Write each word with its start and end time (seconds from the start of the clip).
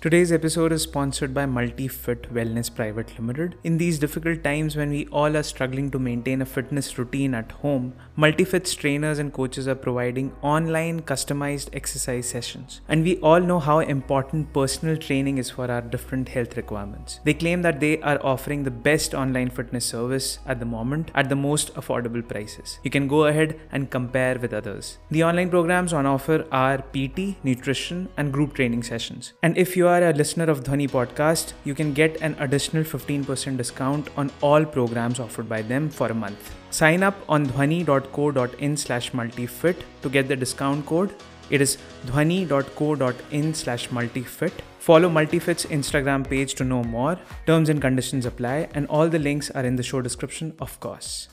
Today's 0.00 0.30
episode 0.30 0.70
is 0.70 0.84
sponsored 0.84 1.34
by 1.34 1.44
MultiFit 1.44 2.32
Wellness 2.32 2.72
Private 2.72 3.18
Limited. 3.18 3.56
In 3.64 3.78
these 3.78 3.98
difficult 3.98 4.44
times 4.44 4.76
when 4.76 4.90
we 4.90 5.08
all 5.08 5.36
are 5.36 5.42
struggling 5.42 5.90
to 5.90 5.98
maintain 5.98 6.40
a 6.40 6.46
fitness 6.46 6.96
routine 6.96 7.34
at 7.34 7.50
home, 7.50 7.94
MultiFit's 8.16 8.76
trainers 8.76 9.18
and 9.18 9.32
coaches 9.32 9.66
are 9.66 9.74
providing 9.74 10.30
online 10.40 11.02
customized 11.02 11.70
exercise 11.72 12.28
sessions. 12.28 12.80
And 12.86 13.02
we 13.02 13.16
all 13.16 13.40
know 13.40 13.58
how 13.58 13.80
important 13.80 14.52
personal 14.52 14.96
training 14.96 15.38
is 15.38 15.50
for 15.50 15.68
our 15.68 15.80
different 15.80 16.28
health 16.28 16.56
requirements. 16.56 17.18
They 17.24 17.34
claim 17.34 17.62
that 17.62 17.80
they 17.80 18.00
are 18.02 18.24
offering 18.24 18.62
the 18.62 18.70
best 18.70 19.14
online 19.14 19.50
fitness 19.50 19.86
service 19.86 20.38
at 20.46 20.60
the 20.60 20.66
moment 20.66 21.10
at 21.16 21.28
the 21.28 21.34
most 21.34 21.74
affordable 21.74 22.22
prices. 22.26 22.78
You 22.84 22.90
can 22.92 23.08
go 23.08 23.24
ahead 23.24 23.58
and 23.72 23.90
compare 23.90 24.38
with 24.38 24.54
others. 24.54 24.98
The 25.10 25.24
online 25.24 25.50
programs 25.50 25.92
on 25.92 26.06
offer 26.06 26.46
are 26.52 26.78
PT, 26.78 27.42
nutrition, 27.42 28.10
and 28.16 28.32
group 28.32 28.54
training 28.54 28.84
sessions. 28.84 29.32
And 29.42 29.58
if 29.58 29.76
you 29.76 29.87
are 29.88 30.10
a 30.10 30.12
listener 30.12 30.44
of 30.44 30.62
Dhwani 30.64 30.88
podcast, 30.88 31.52
you 31.64 31.74
can 31.74 31.92
get 31.92 32.20
an 32.20 32.36
additional 32.38 32.84
15% 32.84 33.56
discount 33.56 34.08
on 34.16 34.30
all 34.40 34.64
programs 34.64 35.18
offered 35.18 35.48
by 35.48 35.62
them 35.62 35.88
for 35.90 36.08
a 36.08 36.14
month. 36.14 36.54
Sign 36.70 37.02
up 37.02 37.16
on 37.28 37.46
dhwani.co.in 37.46 38.76
slash 38.76 39.10
multifit 39.12 39.76
to 40.02 40.08
get 40.08 40.28
the 40.28 40.36
discount 40.36 40.86
code. 40.86 41.14
It 41.50 41.60
is 41.60 41.78
dhwani.co.in 42.06 43.54
slash 43.54 43.88
multifit. 43.88 44.52
Follow 44.78 45.08
Multifit's 45.08 45.66
Instagram 45.66 46.28
page 46.28 46.54
to 46.54 46.64
know 46.64 46.84
more. 46.84 47.18
Terms 47.46 47.68
and 47.68 47.80
conditions 47.80 48.26
apply, 48.26 48.68
and 48.74 48.86
all 48.88 49.08
the 49.08 49.18
links 49.18 49.50
are 49.50 49.64
in 49.64 49.76
the 49.76 49.82
show 49.82 50.02
description, 50.02 50.54
of 50.60 50.78
course. 50.80 51.28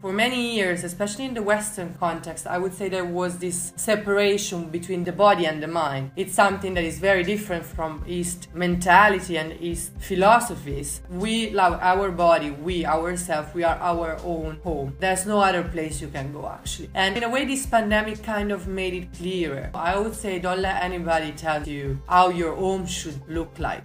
For 0.00 0.14
many 0.14 0.56
years, 0.56 0.82
especially 0.82 1.26
in 1.26 1.34
the 1.34 1.42
Western 1.42 1.92
context, 2.00 2.46
I 2.46 2.56
would 2.56 2.72
say 2.72 2.88
there 2.88 3.04
was 3.04 3.36
this 3.36 3.74
separation 3.76 4.70
between 4.70 5.04
the 5.04 5.12
body 5.12 5.44
and 5.44 5.62
the 5.62 5.66
mind. 5.66 6.12
It's 6.16 6.32
something 6.32 6.72
that 6.72 6.84
is 6.84 6.98
very 6.98 7.22
different 7.22 7.66
from 7.66 8.02
East 8.06 8.48
mentality 8.54 9.36
and 9.36 9.60
East 9.60 9.92
philosophies. 9.98 11.02
We 11.10 11.50
love 11.50 11.78
our 11.82 12.10
body, 12.10 12.50
we 12.50 12.86
ourselves, 12.86 13.52
we 13.52 13.62
are 13.62 13.76
our 13.76 14.16
own 14.24 14.58
home. 14.64 14.96
There's 15.00 15.26
no 15.26 15.38
other 15.38 15.64
place 15.64 16.00
you 16.00 16.08
can 16.08 16.32
go 16.32 16.48
actually. 16.48 16.88
And 16.94 17.18
in 17.18 17.24
a 17.24 17.28
way, 17.28 17.44
this 17.44 17.66
pandemic 17.66 18.22
kind 18.22 18.52
of 18.52 18.68
made 18.68 18.94
it 18.94 19.12
clearer. 19.12 19.70
I 19.74 19.98
would 19.98 20.14
say 20.14 20.38
don't 20.38 20.62
let 20.62 20.82
anybody 20.82 21.32
tell 21.32 21.68
you 21.68 22.00
how 22.08 22.30
your 22.30 22.56
home 22.56 22.86
should 22.86 23.20
look 23.28 23.58
like. 23.58 23.84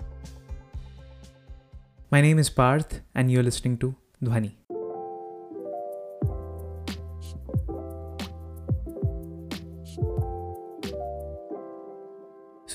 My 2.10 2.22
name 2.22 2.40
is 2.40 2.50
Parth, 2.50 3.02
and 3.14 3.30
you're 3.30 3.44
listening 3.44 3.78
to 3.80 3.96
Dhwani. 4.24 4.54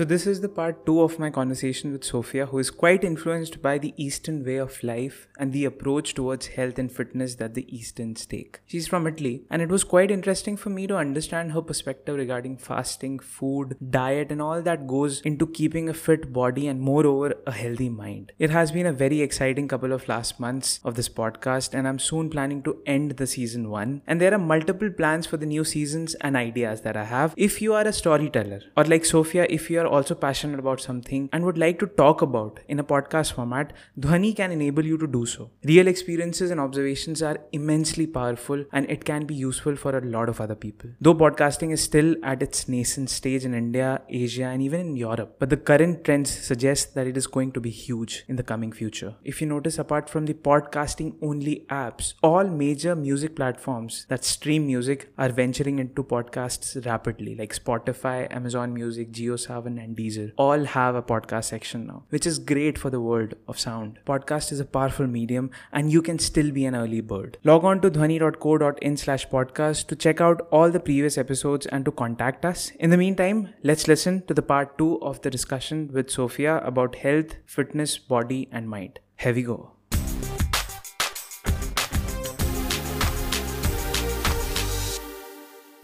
So, 0.01 0.07
this 0.07 0.27
is 0.27 0.41
the 0.41 0.49
part 0.49 0.87
two 0.87 1.03
of 1.03 1.19
my 1.19 1.29
conversation 1.29 1.93
with 1.93 2.05
Sophia, 2.05 2.47
who 2.47 2.59
is 2.59 2.71
quite 2.71 3.05
influenced 3.05 3.61
by 3.61 3.77
the 3.77 3.93
Eastern 4.03 4.43
way 4.43 4.57
of 4.57 4.83
life 4.83 5.29
and 5.39 5.53
the 5.53 5.67
approach 5.67 6.15
towards 6.15 6.47
health 6.47 6.79
and 6.79 6.91
fitness 6.91 7.35
that 7.35 7.53
the 7.53 7.67
Easterns 7.69 8.25
take. 8.25 8.61
She's 8.65 8.89
from 8.89 9.07
Italy, 9.07 9.45
and 9.51 9.61
it 9.61 9.69
was 9.69 9.85
quite 9.85 10.11
interesting 10.11 10.57
for 10.57 10.71
me 10.71 10.87
to 10.87 10.97
understand 10.97 11.53
her 11.53 11.61
perspective 11.61 12.17
regarding 12.17 12.57
fasting, 12.57 13.19
food, 13.19 13.77
diet, 13.91 14.33
and 14.33 14.41
all 14.41 14.63
that 14.63 14.87
goes 14.87 15.21
into 15.21 15.47
keeping 15.47 15.91
a 15.91 15.93
fit 15.93 16.33
body 16.33 16.67
and, 16.67 16.81
moreover, 16.81 17.35
a 17.47 17.53
healthy 17.53 17.91
mind. 17.91 18.33
It 18.39 18.49
has 18.49 18.73
been 18.73 18.87
a 18.87 18.95
very 18.95 19.21
exciting 19.21 19.69
couple 19.69 19.93
of 19.93 20.09
last 20.09 20.41
months 20.41 20.81
of 20.83 20.95
this 20.95 21.11
podcast, 21.11 21.75
and 21.75 21.87
I'm 21.87 21.99
soon 21.99 22.31
planning 22.31 22.63
to 22.63 22.79
end 22.87 23.19
the 23.19 23.27
season 23.27 23.69
one. 23.69 24.01
And 24.07 24.19
there 24.19 24.33
are 24.33 24.39
multiple 24.39 24.89
plans 24.89 25.27
for 25.27 25.37
the 25.37 25.45
new 25.45 25.63
seasons 25.63 26.15
and 26.23 26.39
ideas 26.39 26.81
that 26.81 26.97
I 26.97 27.05
have. 27.05 27.35
If 27.37 27.61
you 27.61 27.75
are 27.75 27.87
a 27.87 27.93
storyteller, 27.93 28.63
or 28.79 28.85
like 28.85 29.05
Sophia, 29.05 29.47
if 29.51 29.69
you 29.69 29.79
are 29.79 29.90
also 29.91 30.15
passionate 30.15 30.59
about 30.59 30.81
something 30.81 31.29
and 31.33 31.45
would 31.45 31.59
like 31.59 31.79
to 31.81 31.87
talk 31.87 32.23
about 32.23 32.61
in 32.69 32.79
a 32.79 32.85
podcast 32.85 33.33
format, 33.33 33.73
Dhwani 33.99 34.35
can 34.35 34.53
enable 34.53 34.85
you 34.85 34.97
to 34.99 35.07
do 35.07 35.27
so. 35.27 35.51
Real 35.65 35.89
experiences 35.89 36.51
and 36.51 36.61
observations 36.61 37.23
are 37.23 37.39
immensely 37.53 38.07
powerful 38.07 38.65
and 38.73 38.89
it 38.91 39.05
can 39.05 39.27
be 39.27 39.35
useful 39.35 39.77
for 39.77 39.97
a 39.97 40.01
lot 40.01 40.29
of 40.29 40.41
other 40.41 40.55
people. 40.55 40.91
Though 41.01 41.15
podcasting 41.15 41.73
is 41.73 41.83
still 41.83 42.15
at 42.23 42.43
its 42.43 42.69
nascent 42.69 43.11
stage 43.11 43.45
in 43.45 43.55
India, 43.55 44.03
Asia, 44.09 44.45
and 44.45 44.63
even 44.63 44.81
in 44.81 44.97
Europe, 44.97 45.37
but 45.39 45.51
the 45.51 45.57
current 45.57 46.05
trends 46.05 46.31
suggest 46.31 46.95
that 46.95 47.07
it 47.07 47.17
is 47.17 47.27
going 47.27 47.53
to 47.53 47.61
be 47.61 47.71
huge 47.71 48.25
in 48.29 48.37
the 48.37 48.43
coming 48.43 48.73
future. 48.73 49.15
If 49.25 49.41
you 49.41 49.47
notice, 49.47 49.79
apart 49.79 50.09
from 50.09 50.27
the 50.27 50.35
podcasting 50.35 51.17
only 51.23 51.67
apps, 51.71 52.15
all 52.23 52.45
major 52.45 52.95
music 52.95 53.35
platforms 53.37 54.07
that 54.09 54.25
stream 54.25 54.67
music 54.67 55.13
are 55.19 55.31
venturing 55.31 55.79
into 55.79 56.05
podcasts 56.05 56.85
rapidly, 56.87 57.35
like 57.35 57.55
Spotify, 57.55 58.33
Amazon 58.35 58.73
Music, 58.73 59.13
JioSaavn, 59.13 59.80
and 59.81 59.97
Deezer 59.97 60.33
all 60.37 60.65
have 60.65 60.95
a 60.95 61.03
podcast 61.03 61.45
section 61.45 61.87
now, 61.87 62.05
which 62.11 62.27
is 62.27 62.39
great 62.39 62.79
for 62.79 62.91
the 62.91 63.01
world 63.01 63.35
of 63.49 63.59
sound. 63.59 63.99
Podcast 64.07 64.53
is 64.53 64.61
a 64.61 64.65
powerful 64.65 65.07
medium 65.07 65.51
and 65.73 65.91
you 65.91 66.03
can 66.03 66.19
still 66.19 66.51
be 66.51 66.65
an 66.65 66.75
early 66.75 67.01
bird. 67.01 67.39
Log 67.45 67.65
on 67.65 67.81
to 67.81 67.91
dhwani.co.in 67.91 68.97
slash 68.97 69.29
podcast 69.29 69.87
to 69.89 69.97
check 69.97 70.21
out 70.21 70.47
all 70.51 70.71
the 70.71 70.81
previous 70.81 71.19
episodes 71.19 71.67
and 71.67 71.85
to 71.85 71.93
contact 71.93 72.45
us. 72.45 72.71
In 72.79 72.91
the 72.91 72.97
meantime, 72.97 73.55
let's 73.63 73.89
listen 73.89 74.23
to 74.27 74.35
the 74.35 74.43
part 74.43 74.77
two 74.79 75.01
of 75.03 75.23
the 75.23 75.31
discussion 75.31 75.91
with 75.93 76.11
Sophia 76.11 76.59
about 76.59 76.97
health, 76.97 77.37
fitness, 77.47 77.99
body, 77.99 78.49
and 78.53 78.69
mind. 78.69 79.01
Here 79.17 79.35
we 79.35 79.43
go. 79.43 79.80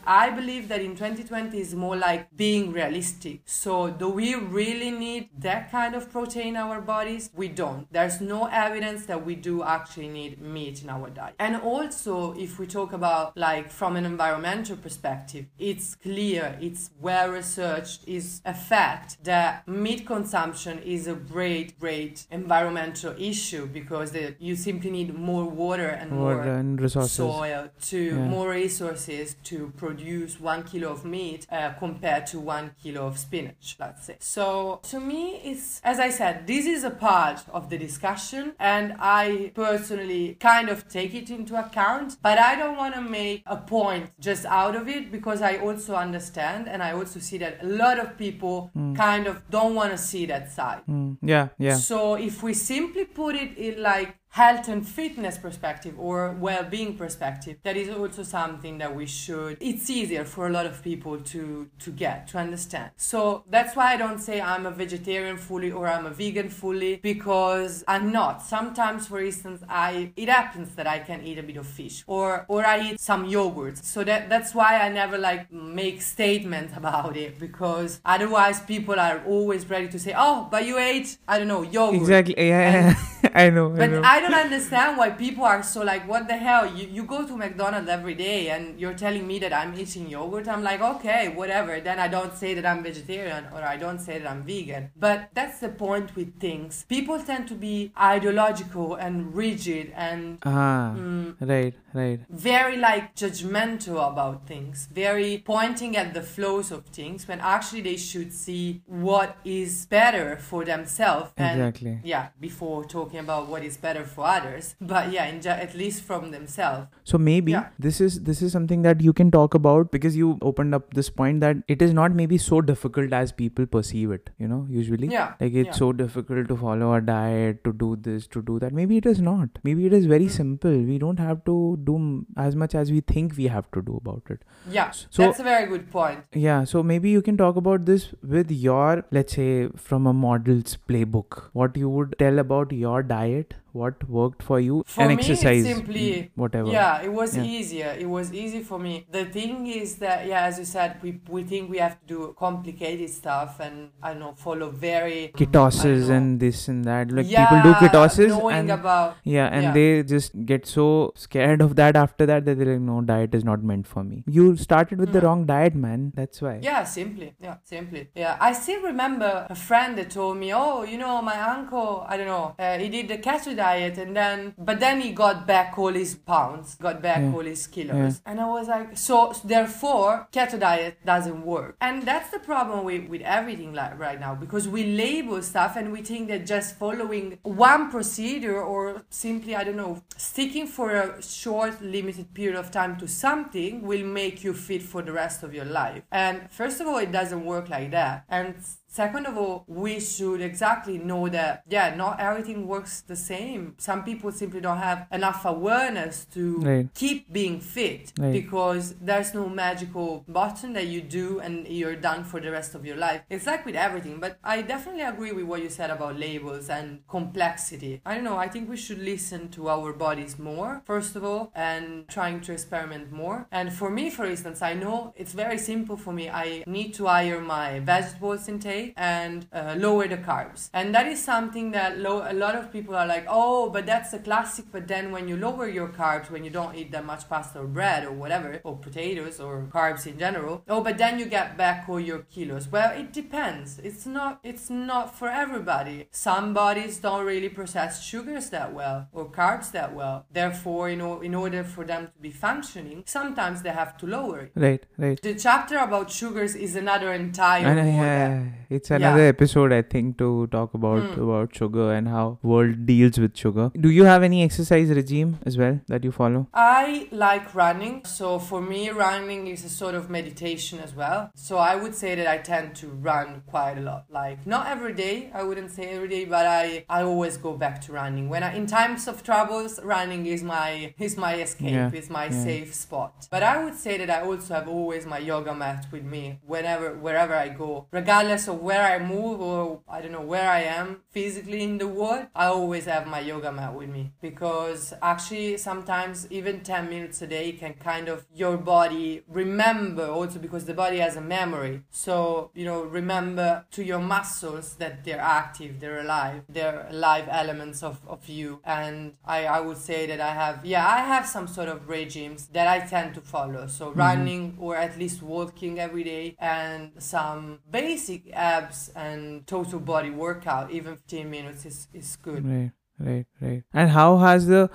I 0.07 0.31
believe 0.31 0.69
that 0.69 0.81
in 0.81 0.95
2020 0.95 1.59
is 1.59 1.75
more 1.75 1.97
like 1.97 2.35
being 2.37 2.73
realistic. 2.73 3.41
So, 3.45 3.91
do 3.91 4.09
we 4.09 4.35
really 4.35 4.91
need 4.91 5.31
that 5.39 5.71
kind 5.71 5.95
of 5.95 6.11
protein 6.11 6.49
in 6.49 6.57
our 6.57 6.81
bodies? 6.81 7.31
We 7.35 7.49
don't. 7.49 7.91
There's 7.93 8.21
no 8.21 8.47
evidence 8.47 9.07
that 9.07 9.25
we 9.27 9.35
do 9.35 9.63
actually 9.65 10.09
need 10.09 10.41
meat 10.41 10.83
in 10.83 10.91
our 10.91 11.11
diet. 11.11 11.35
And 11.39 11.57
also, 11.57 12.33
if 12.39 12.59
we 12.59 12.67
talk 12.67 12.93
about 12.93 13.37
like 13.37 13.71
from 13.71 13.97
an 13.97 14.05
environmental 14.07 14.77
perspective, 14.77 15.47
it's 15.59 15.95
clear, 15.97 16.57
it's 16.61 16.91
well 17.01 17.31
researched, 17.31 18.07
is 18.07 18.41
a 18.45 18.55
fact 18.55 19.23
that 19.25 19.67
meat 19.67 20.07
consumption 20.07 20.79
is 20.81 21.07
a 21.07 21.15
great, 21.15 21.79
great 21.81 22.27
environmental 22.31 23.15
issue 23.19 23.67
because 23.67 24.13
the, 24.13 24.35
you 24.39 24.55
simply 24.55 24.91
need 24.91 25.15
more 25.19 25.45
water 25.45 25.89
and 25.89 26.13
Water 26.21 26.37
more 26.37 26.43
and 26.45 26.81
resources. 26.81 27.13
soil 27.13 27.69
to 27.91 27.99
Yeah. 28.07 28.29
more 28.29 28.51
resources 28.51 29.35
to 29.45 29.73
produce 29.77 29.96
one 30.41 30.63
kilo 30.63 30.93
of 30.93 31.05
meat 31.05 31.47
uh, 31.51 31.71
compared 31.79 32.27
to 32.27 32.39
one 32.41 32.73
kilo 32.83 33.07
of 33.07 33.19
spinach 33.19 33.77
let's 33.81 34.07
say. 34.07 34.17
So 34.21 34.81
to 34.85 35.01
me 35.01 35.41
it's 35.45 35.81
as 35.85 35.99
i 35.99 36.11
said 36.11 36.47
this 36.47 36.67
is 36.67 36.85
a 36.85 36.91
part 36.91 37.41
of 37.53 37.71
the 37.71 37.79
discussion 37.79 38.55
and 38.59 38.95
i 38.99 39.53
personally 39.55 40.37
kind 40.41 40.69
of 40.69 40.89
take 40.89 41.15
it 41.15 41.31
into 41.31 41.59
account 41.59 42.17
but 42.23 42.39
i 42.39 42.57
don't 42.57 42.77
want 42.77 42.95
to 42.95 43.01
make 43.01 43.43
a 43.47 43.57
point 43.57 44.11
just 44.21 44.45
out 44.47 44.75
of 44.77 44.89
it 44.89 45.11
because 45.11 45.43
i 45.43 45.57
also 45.59 45.95
understand 45.95 46.69
and 46.69 46.83
i 46.83 46.93
also 46.93 47.21
see 47.21 47.39
that 47.39 47.63
a 47.63 47.67
lot 47.67 47.99
of 47.99 48.17
people 48.17 48.71
kind 48.97 49.27
of 49.27 49.43
don't 49.51 49.75
want 49.75 49.91
to 49.93 49.99
see 49.99 50.27
that 50.27 50.51
side. 50.51 50.83
Mm, 50.89 51.19
yeah, 51.23 51.49
yeah. 51.59 51.77
so 51.77 52.15
if 52.15 52.43
we 52.43 52.55
simply 52.55 53.05
put 53.05 53.35
it 53.35 53.57
in 53.57 53.83
like 53.83 54.17
health 54.37 54.69
and 54.69 54.87
fitness 54.87 55.39
perspective 55.39 55.95
or 55.99 56.33
well-being 56.33 56.95
perspective, 56.95 57.57
that 57.63 57.75
is 57.75 57.89
also 57.89 58.23
something 58.23 58.77
that 58.77 58.95
we 58.95 59.07
should. 59.07 59.57
It's 59.61 59.89
easier 59.89 60.27
for 60.27 60.47
a 60.47 60.51
lot 60.51 60.67
of 60.67 60.83
people 60.83 61.19
to 61.33 61.71
to 61.85 61.91
get 61.91 62.29
to 62.29 62.39
understand. 62.39 62.91
So 62.97 63.45
that's 63.49 63.75
why 63.75 63.95
I 63.95 63.97
don't 63.97 64.19
say 64.19 64.37
I'm 64.43 64.67
a 64.67 64.71
vegetarian 64.71 65.39
fully 65.39 65.71
or 65.73 65.89
I'm 65.89 66.05
a 66.05 66.11
vegan 66.11 66.51
fully 66.51 66.97
because 66.97 67.83
I'm 67.89 68.13
not. 68.13 68.43
Sometimes, 68.43 69.07
for 69.07 69.21
instance, 69.25 69.63
I 69.71 70.13
it 70.17 70.29
happens 70.29 70.69
that 70.75 70.87
I 70.87 70.99
can 70.99 71.23
eat 71.29 71.39
a 71.39 71.43
bit 71.43 71.57
of 71.57 71.67
fish 71.67 72.05
or 72.07 72.45
or 72.49 72.61
I 72.67 72.77
eat 72.89 73.01
some 73.01 73.25
yogurt. 73.25 73.79
So 73.79 74.05
that 74.05 74.29
that's 74.29 74.55
why 74.55 74.71
I 74.85 74.91
never 74.91 75.17
like 75.17 75.51
make 75.51 76.03
statements 76.03 76.77
about 76.81 77.17
it 77.17 77.39
because 77.39 78.01
otherwise 78.05 78.61
people 78.61 79.01
are 79.01 79.19
always 79.27 79.63
ready 79.71 79.89
to 79.89 79.99
say, 79.99 80.13
oh, 80.15 80.47
but 80.51 80.67
you 80.67 80.77
ate 80.77 81.17
I 81.27 81.39
don't 81.39 81.49
know 81.49 81.63
yogurt. 81.63 82.03
Exactly. 82.03 82.35
Yeah, 82.37 82.65
yeah. 82.73 82.95
I 83.35 83.51
know. 83.51 83.73
I 83.73 83.77
But 83.77 83.91
know. 83.91 84.03
I 84.05 84.21
don't 84.21 84.35
understand 84.35 84.97
why 84.97 85.11
people 85.11 85.45
are 85.45 85.63
so 85.63 85.83
like, 85.83 86.09
what 86.09 86.29
the 86.29 86.37
hell? 86.37 86.67
You, 86.77 86.87
you 86.89 87.03
go 87.05 87.27
to 87.27 87.37
McDonald's 87.37 87.89
every 87.89 88.15
day 88.15 88.49
and 88.51 88.79
you're 88.81 88.95
telling 88.95 89.27
me 89.27 89.39
that 89.41 89.53
I'm 89.53 89.79
eating 89.79 90.09
yogurt. 90.09 90.49
I'm 90.49 90.63
like, 90.63 90.81
okay, 90.81 91.29
whatever. 91.29 91.81
Then 91.81 91.99
I 91.99 92.09
don't 92.09 92.35
say 92.35 92.55
that 92.55 92.67
I'm 92.67 92.83
vegetarian 92.83 93.47
or 93.53 93.63
I 93.63 93.77
don't 93.77 93.99
say 94.01 94.19
that 94.19 94.31
I'm 94.31 94.43
vegan. 94.45 94.91
But 94.97 95.29
that's 95.35 95.61
the 95.61 95.69
point 95.69 96.15
with 96.17 96.39
things. 96.41 96.85
People 96.89 97.19
tend 97.23 97.49
to 97.49 97.55
be 97.55 97.93
ideological 98.01 98.95
and 98.97 99.35
rigid 99.35 99.93
and 99.95 100.39
Ah, 100.45 100.95
mm, 100.97 101.35
right, 101.41 101.75
right. 101.97 102.21
very 102.31 102.77
like 102.77 103.15
judgmental 103.15 103.99
about 104.13 104.47
things, 104.47 104.89
very 104.93 105.43
pointing 105.45 105.97
at 105.97 106.15
the 106.15 106.23
flaws 106.23 106.71
of 106.71 106.85
things 106.87 107.27
when 107.29 107.41
actually 107.41 107.81
they 107.81 107.97
should 107.97 108.33
see 108.33 108.83
what 108.87 109.37
is 109.45 109.87
better 109.87 110.37
for 110.37 110.65
themselves. 110.65 111.31
And 111.37 111.61
Exactly. 111.61 112.01
yeah, 112.05 112.29
before 112.41 112.85
talking 112.85 113.21
about 113.21 113.49
what 113.49 113.65
is 113.65 113.77
better 113.77 114.05
for 114.05 114.27
others, 114.27 114.75
but 114.81 115.11
yeah, 115.13 115.27
in, 115.27 115.47
at 115.47 115.75
least 115.75 116.03
from 116.03 116.31
themselves. 116.31 116.89
So 117.05 117.19
maybe 117.19 117.53
Yeah. 117.53 117.69
this 117.79 118.01
is 118.01 118.21
this 118.31 118.43
is 118.43 118.53
something 118.53 118.83
that 118.83 119.01
you 119.01 119.13
can 119.13 119.31
talk 119.31 119.55
about 119.55 119.91
because 119.93 120.17
you 120.17 120.39
opened 120.43 120.75
up 120.75 120.95
this 120.95 121.11
point 121.11 121.41
that 121.41 121.57
it 121.69 121.83
is 121.89 121.93
not 121.99 122.15
maybe 122.23 122.39
so 122.39 122.61
difficult 122.61 123.13
as 123.13 123.33
people 123.33 123.67
perceive 123.67 124.11
it. 124.11 124.31
You 124.39 124.49
know, 124.49 124.67
usually. 124.69 125.09
Yeah. 125.09 125.35
Like 125.41 125.55
it's 125.55 125.67
yeah. 125.69 125.81
so 125.83 125.93
difficult 125.93 126.49
to 126.49 126.57
follow 126.57 126.93
a 126.95 127.01
diet, 127.01 127.63
to 127.65 127.73
do 127.73 127.97
this, 128.09 128.27
to 128.37 128.43
do 128.43 128.59
that. 128.65 128.73
Maybe 128.73 128.97
it 128.97 129.07
is 129.07 129.21
not. 129.21 129.59
Maybe 129.71 129.87
it 129.87 129.93
is 130.01 130.07
very 130.07 130.27
Mm. 130.27 130.37
simple. 130.39 130.77
We 130.93 130.99
don't 131.05 131.19
have 131.27 131.45
to 131.51 131.57
do 131.89 131.97
as 132.45 132.57
much 132.63 132.75
as 132.83 132.93
we 132.97 133.01
think 133.13 133.37
we 133.41 133.49
have 133.57 133.71
to 133.77 133.83
do 133.91 133.97
about 134.03 134.33
it. 134.37 134.45
Yeah, 134.79 134.91
So- 134.91 135.23
that's 135.25 135.41
a 135.41 135.49
very 135.49 135.67
good 135.75 135.91
point. 135.91 136.39
Yeah, 136.47 136.65
so 136.73 136.83
maybe 136.93 137.11
you 137.17 137.23
can 137.29 137.37
talk 137.43 137.61
about 137.63 137.87
this 137.91 138.09
with 138.37 138.51
your, 138.67 139.05
let's 139.19 139.39
say, 139.41 139.69
from 139.91 140.07
a 140.07 140.15
model's 140.25 140.77
playbook. 140.89 141.39
What 141.63 141.77
you 141.85 141.89
would 141.99 142.17
tell 142.25 142.39
about 142.47 142.73
your 142.73 143.03
diet, 143.15 143.55
what 143.81 144.03
worked 144.19 144.43
for 144.49 144.59
you, 144.67 144.83
For 144.87 145.03
and 145.03 145.11
me, 145.11 145.15
exercise, 145.19 145.65
simply- 145.73 146.11
mm, 146.17 146.31
whatever. 146.45 146.71
Yeah, 146.77 147.03
it 147.09 147.13
was 147.21 147.37
Yeah. 147.37 147.45
easier. 147.57 147.91
It 148.05 148.09
was 148.17 148.33
easy 148.43 148.61
for 148.71 148.79
me. 148.87 148.93
The 149.19 149.25
thing 149.37 149.67
is 149.81 149.97
that, 150.05 150.27
yeah, 150.33 150.43
as 150.51 150.59
you 150.63 150.65
said, 150.75 150.97
we, 151.03 151.11
we 151.37 151.43
think 151.53 151.71
we 151.77 151.79
have 151.87 151.97
to 152.01 152.07
do 152.15 152.21
complicated 152.39 153.11
stuff 153.11 153.61
and, 153.61 153.91
I 154.03 154.15
know, 154.15 154.33
follow 154.47 154.71
very. 154.71 155.21
Ketosis 155.43 156.09
and 156.19 156.41
this 156.47 156.69
and 156.69 156.85
that. 156.91 157.11
Like 157.21 157.31
yeah, 157.35 157.47
people 157.47 157.63
do 157.69 157.75
ketosis 157.87 158.53
and 158.61 158.71
about. 158.71 159.17
yeah, 159.25 159.47
and 159.59 159.63
yeah. 159.65 159.73
they 159.79 159.89
just 160.15 160.33
get 160.53 160.67
so 160.67 160.87
scared 161.27 161.61
of 161.67 161.77
that 161.83 161.97
after 162.05 162.27
that 162.33 162.45
that 162.47 162.59
they're 162.59 162.73
like, 162.75 162.81
no, 162.91 163.01
diet 163.13 163.35
is 163.41 163.45
not 163.45 163.63
meant 163.73 163.87
for 163.95 164.05
me. 164.05 164.23
You 164.27 164.57
started 164.57 164.99
with 165.05 165.13
the 165.13 165.21
Mm. 165.21 165.27
wrong 165.27 165.45
diet, 165.53 165.75
man. 165.75 166.13
That's 166.15 166.41
why. 166.47 166.55
Yeah, 166.63 166.85
simply. 166.85 167.35
Yeah, 167.47 167.57
simply. 167.75 168.09
Yeah, 168.15 168.37
I 168.49 168.53
still 168.53 168.83
remember 168.83 169.31
a 169.51 169.55
friend 169.55 169.97
that 169.99 170.11
told 170.11 170.37
me, 170.45 170.53
"Oh, 170.63 170.83
you 170.93 170.99
know, 171.05 171.15
my 171.23 171.37
uncle, 171.55 172.05
I 172.09 172.17
don't 172.17 172.27
know, 172.35 172.47
uh, 172.59 172.79
he 172.79 172.89
did 172.89 173.09
the 173.09 173.19
keto 173.19 173.55
diet, 173.57 173.66
and 173.99 174.17
then, 174.21 174.55
but 174.59 174.77
then 174.81 175.01
he 175.01 175.11
got 175.13 175.47
back 175.47 175.69
all 175.79 175.93
his 175.93 176.15
pounds, 176.15 176.77
got 176.87 176.97
back 177.03 177.21
Yeah. 177.23 177.33
all 177.35 177.47
his 177.55 177.67
kilos." 177.67 178.15
And 178.27 178.41
I 178.41 178.49
was 178.57 178.67
like, 178.69 178.89
"So 178.97 179.33
therefore, 179.45 180.29
keto 180.33 180.59
diet 180.59 180.95
doesn't 181.05 181.41
work." 181.45 181.77
And 181.81 182.03
that's 182.11 182.31
the 182.31 182.39
problem 182.39 182.79
with 182.85 183.09
with 183.09 183.23
everything 183.39 183.73
like 183.81 183.95
right 183.99 184.21
now 184.27 184.35
because 184.45 184.65
we 184.77 184.83
label 185.05 185.39
stuff 185.43 185.73
and 185.77 185.87
we 185.93 186.01
think 186.11 186.29
that 186.29 186.47
just 186.55 186.69
following 186.83 187.27
one 187.43 187.91
procedure 187.91 188.61
or 188.73 188.83
simply, 189.11 189.53
I 189.61 189.63
don't 189.65 189.77
know, 189.85 189.95
sticking 190.17 190.67
for 190.77 190.89
a 191.03 191.23
short, 191.23 191.75
limited 191.81 192.27
period 192.35 192.57
of 192.57 192.71
time 192.71 192.93
to 193.01 193.07
something 193.09 193.73
will 193.83 194.05
make 194.05 194.37
you 194.45 194.53
fit 194.69 194.83
for 194.83 195.01
the 195.03 195.13
rest 195.13 195.43
of 195.43 195.51
your 195.59 195.65
life. 195.83 196.03
And 196.11 196.35
first 196.51 196.81
of 196.81 196.87
all, 196.87 196.99
it 197.07 197.13
doesn't 197.13 197.45
work 197.45 197.69
like 197.69 197.91
that. 197.91 198.25
And 198.29 198.55
second 198.97 199.27
of 199.27 199.37
all, 199.37 199.65
we 199.85 200.01
should 200.01 200.41
exactly 200.41 200.97
know 201.11 201.29
that, 201.29 201.63
yeah, 201.69 201.95
not 201.95 202.19
everything 202.29 202.67
works 202.75 203.03
the 203.13 203.19
same. 203.33 203.75
Some 203.79 204.01
people 204.09 204.33
simply 204.33 204.61
don't 204.67 204.79
have 204.91 205.01
enough 205.19 205.41
awareness 205.45 206.25
to 206.37 206.43
Right. 206.71 206.89
keep 207.03 207.21
being 207.41 207.57
fit 207.61 208.05
Right. 208.19 208.33
because 208.41 208.85
there's 209.09 209.31
no 209.41 209.45
magical 209.65 210.25
button 210.39 210.73
that 210.79 210.87
you 210.95 211.01
do 211.21 211.27
and 211.45 211.55
you're 211.79 212.01
done 212.11 212.25
for 212.31 212.39
the 212.41 212.51
rest 212.59 212.75
of 212.75 212.83
your 212.89 212.97
life. 212.97 213.21
It's 213.29 213.47
like 213.53 213.63
with 213.67 213.77
everything, 213.87 214.15
but 214.25 214.33
I 214.43 214.63
definitely 214.63 215.03
agree 215.13 215.33
with 215.39 215.45
what 215.51 215.61
you 215.65 215.69
said 215.79 215.91
about 215.97 216.13
labels 216.27 216.67
and 216.79 216.87
complexity. 217.17 218.01
I 218.07 218.15
don't 218.15 218.25
know, 218.25 218.39
I 218.47 218.49
think 218.49 218.65
we 218.75 218.79
should 218.85 219.03
listen 219.15 219.41
to 219.57 219.69
our 219.69 219.93
bodies 219.93 220.39
more, 220.39 220.73
first 220.93 221.13
of 221.17 221.23
all, 221.25 221.51
and 221.55 222.09
trying 222.09 222.41
to 222.47 222.51
experiment 222.53 223.13
more. 223.13 223.39
And 223.53 223.73
for 223.81 223.91
me, 223.91 224.05
for 224.17 224.25
instance, 224.25 224.63
I 224.63 224.73
know 224.75 225.13
it's 225.21 225.35
very 225.45 225.59
simple 225.59 225.97
for 226.05 226.13
me. 226.19 226.25
I 226.31 226.65
need 226.67 226.91
to 226.95 227.03
higher 227.07 227.41
my 227.57 227.69
vegetables 227.81 228.49
intake 228.49 228.86
and 228.97 229.47
uh, 229.53 229.75
lower 229.79 230.09
the 230.09 230.17
carbs. 230.17 230.71
And 230.73 230.95
that 230.95 231.07
is 231.07 231.23
something 231.23 231.71
that 231.73 231.99
lo- 231.99 232.27
a 232.29 232.35
lot 232.35 232.55
of 232.55 232.73
people 232.73 232.95
are 232.95 233.07
like, 233.07 233.27
oh, 233.29 233.71
but 233.71 233.87
that's 233.87 234.13
a 234.13 234.19
classic. 234.19 234.67
But 234.73 234.89
then 234.89 235.13
when 235.13 235.29
you 235.29 235.37
lower 235.37 235.69
your 235.69 235.89
carbs, 235.89 236.31
when 236.31 236.45
you 236.45 236.51
don't 236.51 236.75
eat 236.75 236.91
that 236.93 237.05
much 237.05 237.29
pasta 237.29 237.61
or 237.61 237.67
bread 237.67 238.05
or 238.05 238.13
whatever, 238.13 238.61
or 238.65 238.77
potatoes 238.77 239.41
or 239.41 239.69
carbs 239.73 240.07
in 240.07 240.19
general, 240.19 240.63
oh, 240.69 240.83
but 240.83 240.99
then 240.99 241.19
you 241.19 241.27
get 241.27 241.57
back 241.57 241.89
all 241.89 242.01
your 242.01 242.21
kilos. 242.31 242.69
Well, 242.69 242.93
it 242.99 243.13
depends. 243.13 243.79
It's 243.81 244.07
not. 244.07 244.41
It's 244.43 244.71
not 244.71 245.17
for 245.19 245.29
everybody. 245.29 246.09
Some 246.11 246.55
bodies 246.55 246.99
don't 246.99 247.25
really 247.25 247.49
process 247.49 248.03
sugars 248.03 248.51
that 248.51 248.73
well 248.73 249.09
or 249.13 249.27
carbs 249.31 249.71
that 249.73 249.95
well. 249.95 250.27
Therefore, 250.33 250.91
you 250.91 250.97
know, 250.97 251.21
in 251.21 251.35
order 251.35 251.65
for 251.65 251.85
them 251.85 252.07
to 252.07 252.21
be 252.21 252.31
functioning, 252.31 253.03
sometimes 253.07 253.63
they 253.63 253.71
have 253.71 253.97
to 253.99 254.07
lower 254.07 254.41
it. 254.41 254.53
Right, 254.55 254.85
right. 254.99 255.21
The 255.21 255.35
chapter 255.35 255.77
about 255.79 256.11
sugars 256.11 256.55
is 256.55 256.77
another 256.77 257.13
entire. 257.13 257.75
More 257.75 257.85
yeah, 257.85 258.45
it's 258.77 258.91
another 258.91 259.23
Yeah. 259.25 259.33
episode 259.35 259.73
I 259.79 259.83
think 259.95 260.17
to 260.23 260.29
talk 260.55 260.75
about 260.81 261.03
Hmm. 261.03 261.23
about 261.27 261.55
sugar 261.61 261.87
and 261.97 262.09
how 262.17 262.25
world 262.53 262.85
deals 262.91 263.19
with 263.25 263.37
sugar. 263.45 263.67
Do 263.87 263.91
you 263.99 264.05
have 264.11 264.23
any 264.29 264.43
exercise 264.47 264.91
regime 265.01 265.33
as 265.51 265.59
well 265.63 265.81
that 265.95 266.05
you 266.09 266.13
follow? 266.19 266.43
I 266.55 267.09
like 267.25 267.55
running, 267.55 267.95
so 268.05 268.39
for 268.51 268.61
me, 268.71 268.83
running 269.03 269.47
is 269.55 269.65
a 269.65 269.73
sort 269.77 269.95
of 270.01 270.09
meditation 270.19 270.81
as 270.87 270.95
well. 271.03 271.31
So 271.49 271.59
I 271.59 271.75
would 271.83 271.95
say 272.03 272.15
that 272.21 272.27
I 272.35 272.39
tend 272.51 272.75
to 272.83 272.89
run 273.11 273.43
quite 273.55 273.79
a 273.79 273.85
lot. 273.91 274.05
Like 274.21 274.47
not 274.55 274.67
every 274.75 274.95
day, 275.05 275.15
I 275.35 275.43
wouldn't 275.43 275.71
say 275.79 275.85
every 275.97 276.09
day, 276.17 276.25
but 276.37 276.47
I 276.47 276.85
I 276.89 277.03
always 277.13 277.37
go 277.49 277.53
back 277.65 277.81
to 277.87 277.93
running. 278.01 278.29
When 278.35 278.43
I 278.43 278.55
in 278.61 278.67
times 278.67 279.09
of 279.13 279.23
troubles, 279.31 279.79
running 279.95 280.27
is 280.35 280.43
my 280.43 280.95
is 281.09 281.17
my 281.27 281.35
escape, 281.47 281.73
Yeah, 281.79 281.91
is 282.03 282.11
my 282.19 282.27
yeah. 282.27 282.45
safe 282.49 282.75
spot. 282.75 283.29
But 283.31 283.43
I 283.53 283.55
would 283.65 283.75
say 283.85 283.99
that 284.01 284.11
I 284.17 284.21
also 284.29 284.55
have 284.59 284.69
always 284.77 285.07
my 285.15 285.19
yoga 285.33 285.55
mat 285.55 285.87
with 285.93 286.05
me 286.15 286.25
whenever 286.55 286.89
wherever 287.07 287.35
I 287.35 287.49
go, 287.65 287.87
regardless 288.01 288.49
of 288.49 288.56
where 288.57 288.83
I 288.83 288.99
move 288.99 289.41
or 289.41 289.81
I 289.89 290.01
don't 290.01 290.13
know 290.13 290.21
where 290.21 290.51
I 290.51 290.63
am 290.63 291.03
physically 291.11 291.63
in 291.63 291.79
the 291.79 291.89
world. 291.89 292.27
I 292.35 292.47
always 292.47 292.87
have 292.87 293.07
my 293.07 293.21
yoga 293.21 293.53
mat 293.53 293.75
with 293.75 293.89
me 293.89 294.13
because 294.21 294.93
actually 295.03 295.57
sometimes 295.57 296.27
even 296.31 296.61
10 296.61 296.89
minutes 296.89 297.23
a 297.23 297.27
day 297.27 297.53
can 297.53 297.75
kind 297.75 298.09
of 298.09 298.27
your 298.35 298.57
body 298.57 299.23
remember 299.29 300.07
also 300.07 300.39
because 300.39 300.65
the 300.65 300.75
body 300.75 300.99
has 300.99 301.17
a 301.17 301.21
memory. 301.21 301.83
So, 301.91 302.51
you 302.55 302.65
know, 302.65 302.83
remember 302.83 303.65
to 303.73 303.85
your 303.85 304.01
muscles 304.01 304.75
that 304.75 305.05
they're 305.05 305.21
active, 305.21 305.81
they're 305.81 306.01
alive, 306.01 306.43
they're 306.49 306.89
live 306.91 307.29
elements 307.31 307.83
of, 307.83 308.01
of 308.07 308.29
you. 308.29 308.61
And 308.65 309.15
I, 309.25 309.45
I 309.47 309.61
would 309.61 309.79
say 309.79 310.07
that 310.07 310.21
I 310.21 310.33
have, 310.35 310.65
yeah, 310.65 310.87
I 310.87 310.99
have 310.99 311.27
some 311.27 311.47
sort 311.47 311.69
of 311.69 311.89
regimes 311.89 312.47
that 312.49 312.67
I 312.67 312.81
tend 312.81 313.15
to 313.15 313.21
follow. 313.21 313.67
So 313.67 313.91
mm-hmm. 313.91 313.99
running 313.99 314.57
or 314.59 314.77
at 314.77 314.99
least 314.99 315.23
walking 315.23 315.79
every 315.79 316.05
day 316.05 316.37
and 316.39 316.93
some 316.99 317.61
basic 317.71 318.23
abs 318.47 318.91
and 318.95 319.47
total 319.47 319.81
body 319.81 320.11
workout, 320.11 320.71
even 320.71 320.97
15 320.97 321.31
minutes 321.31 321.67
is, 321.67 321.89
is 321.93 322.17
good. 322.17 322.45
Right, 322.45 322.73
right, 322.99 323.27
right. 323.41 323.63
And 323.73 323.91
how 323.91 324.19
has 324.19 324.47
the 324.47 324.71